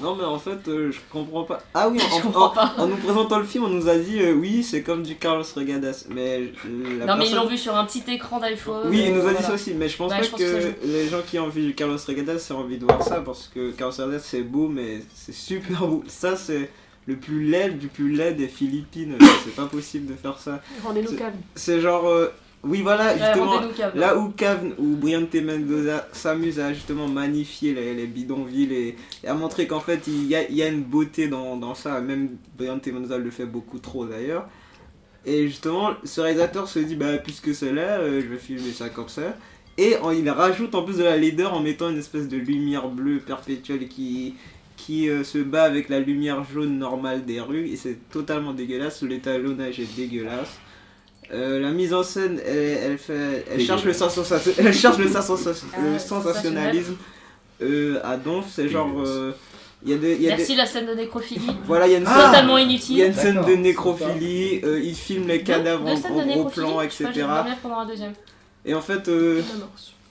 [0.00, 1.60] Non, mais en fait, euh, je comprends pas.
[1.74, 2.72] Ah oui, en, Je comprends en- pas.
[2.78, 5.44] en nous présentant le film, on nous a dit euh, oui, c'est comme du Carlos
[5.54, 6.06] Regadas.
[6.08, 8.86] Mais euh, la non, mais ils l'ont vu sur un petit écran d'iPhone.
[8.88, 10.40] Oui, il nous a euh, dit ça aussi, mais je pense Ouais, pas je pense
[10.40, 13.50] que, les gens qui ont vu du Carlos Regadas aient envie de voir ça parce
[13.54, 16.02] que Carlos Regadas c'est beau, mais c'est super beau.
[16.08, 16.70] Ça, c'est
[17.06, 19.18] le plus laid du plus laid des Philippines.
[19.44, 20.62] c'est pas possible de faire ça.
[20.82, 21.34] Rendez-nous calme.
[21.54, 22.06] C'est genre.
[22.08, 22.32] euh,
[22.64, 23.60] oui, voilà, justement.
[23.94, 29.28] Là où Cavn ou Briante Mendoza s'amuse à justement magnifier les, les bidonvilles et, et
[29.28, 32.00] à montrer qu'en fait il y a, il y a une beauté dans, dans ça,
[32.00, 34.48] même Briante Mendoza le fait beaucoup trop d'ailleurs.
[35.24, 38.88] Et justement, ce réalisateur se dit bah puisque c'est là, euh, je vais filmer ça
[38.88, 39.36] comme ça.
[39.78, 42.88] Et en- il rajoute en plus de la laideur en mettant une espèce de lumière
[42.88, 44.34] bleue perpétuelle qui,
[44.76, 49.02] qui euh, se bat avec la lumière jaune normale des rues et c'est totalement dégueulasse.
[49.02, 50.60] L'étalonnage est dégueulasse.
[51.34, 52.56] Euh, la mise en scène, elle,
[52.92, 56.96] elle fait, elle cherche le, sensation- elle cherche le, sensation- Ah, le sensationnalisme
[57.62, 58.46] euh, à donf.
[58.54, 59.32] C'est genre, euh,
[59.82, 61.46] il y a des, il y a des- Merci la scène de nécrophilie.
[61.66, 63.04] voilà, il y a une Ah Totalement il y a inutile.
[63.06, 66.76] une scène de nécrophilie, euh, il filme les cadavres en, scènes en de gros plan,
[66.76, 67.04] pas, etc.
[67.88, 68.12] deuxième.
[68.66, 69.40] Et en fait, euh,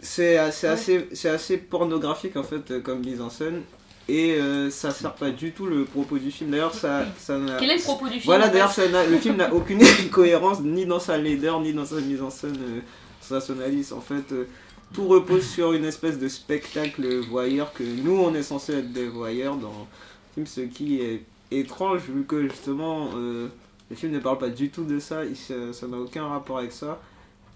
[0.02, 0.74] c'est assez, Ouais.
[0.74, 3.62] assez, c'est assez pornographique en fait euh, comme mise en scène.
[4.10, 6.50] Et euh, ça sert pas du tout le propos du film.
[6.52, 8.74] D'ailleurs, ça, ça n'a- Quel est le propos du film Voilà, d'ailleurs,
[9.10, 9.80] le film n'a aucune
[10.12, 12.80] cohérence ni dans sa laideur, ni dans sa mise en scène euh,
[13.22, 13.94] sensationnaliste.
[13.94, 14.48] En fait, euh,
[14.94, 19.08] tout repose sur une espèce de spectacle voyeur que nous, on est censé être des
[19.08, 23.48] voyeurs dans le film, ce qui est étrange vu que justement, euh,
[23.90, 26.72] le film ne parle pas du tout de ça, il ça n'a aucun rapport avec
[26.72, 27.00] ça.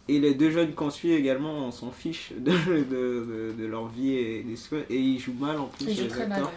[0.07, 3.87] Et les deux jeunes qu'on suit également, on s'en fiche de, de, de- de leur
[3.87, 5.87] vie et, des sco- et ils jouent mal en plus.
[5.89, 6.43] Il joue les très mal.
[6.43, 6.49] ouais.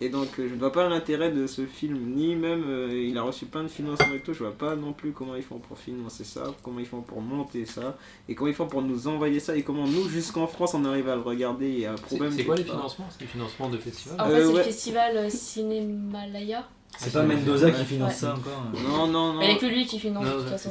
[0.00, 3.22] Et donc je ne vois pas l'intérêt de ce film, ni même euh, il a
[3.22, 5.76] reçu plein de financements et tout, je vois pas non plus comment ils font pour
[5.76, 7.98] financer ça, comment ils font pour monter ça,
[8.28, 11.08] et comment ils font pour nous envoyer ça, et comment nous jusqu'en France on arrive
[11.08, 12.30] à le regarder, un C'est problème.
[12.32, 13.06] c'est quoi les financements?
[13.10, 14.20] C'est des financements de festival?
[14.20, 14.56] En Euh, fait, c'est ouais.
[14.58, 16.68] le festival euh, Cinémalaya.
[16.96, 18.14] C'est pas Mendoza qui finance Ouais.
[18.16, 18.64] ça encore.
[18.66, 18.78] hein.
[18.88, 19.38] Non, non, non.
[19.38, 20.70] Mais il n'y a que lui qui finance de toute façon.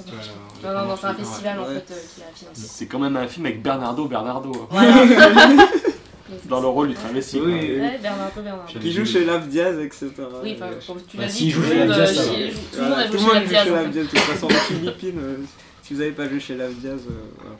[0.63, 1.76] Non, non, non, c'est un festival en Ouais.
[1.76, 2.61] fait euh, qui l'a financé.
[2.68, 4.68] C'est quand même un film avec Bernardo Bernardo.
[4.72, 5.57] hein.
[6.49, 7.39] Dans le rôle du travesti.
[7.39, 7.53] Oui.
[7.80, 8.80] Ouais, Bernardo Bernardo.
[8.82, 10.11] Qui joue chez Lav Diaz, etc.
[10.43, 12.18] Oui, enfin, Euh, comme tu Bah, l'as dit, joue tout chez le monde Lav Diaz,
[12.20, 12.51] euh, ça chez- va.
[12.51, 13.63] tout le monde voilà, a joué chez Lav joue Diaz.
[13.63, 13.89] chez en Lav fait.
[13.91, 14.03] Diaz.
[14.05, 15.38] De toute façon, les Philippines, euh,
[15.84, 17.55] si vous n'avez pas joué chez Lav Diaz, euh, voilà.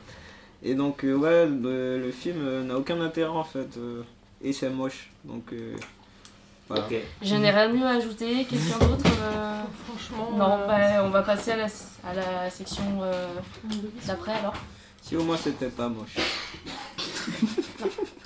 [0.63, 3.77] Et donc, euh, ouais, le, film euh, n'a aucun intérêt en fait.
[3.77, 4.01] euh,
[4.43, 5.11] et c'est moche.
[5.23, 5.75] Donc, euh,
[6.68, 6.86] voilà.
[7.22, 8.45] Je n'ai rien de mieux à ajouter.
[8.45, 10.32] Quelqu'un d'autre euh, Franchement.
[10.36, 13.28] Non, euh, bah, on va passer à la, à la section euh,
[14.05, 14.55] d'après alors.
[15.01, 16.18] Si au moins c'était pas moche.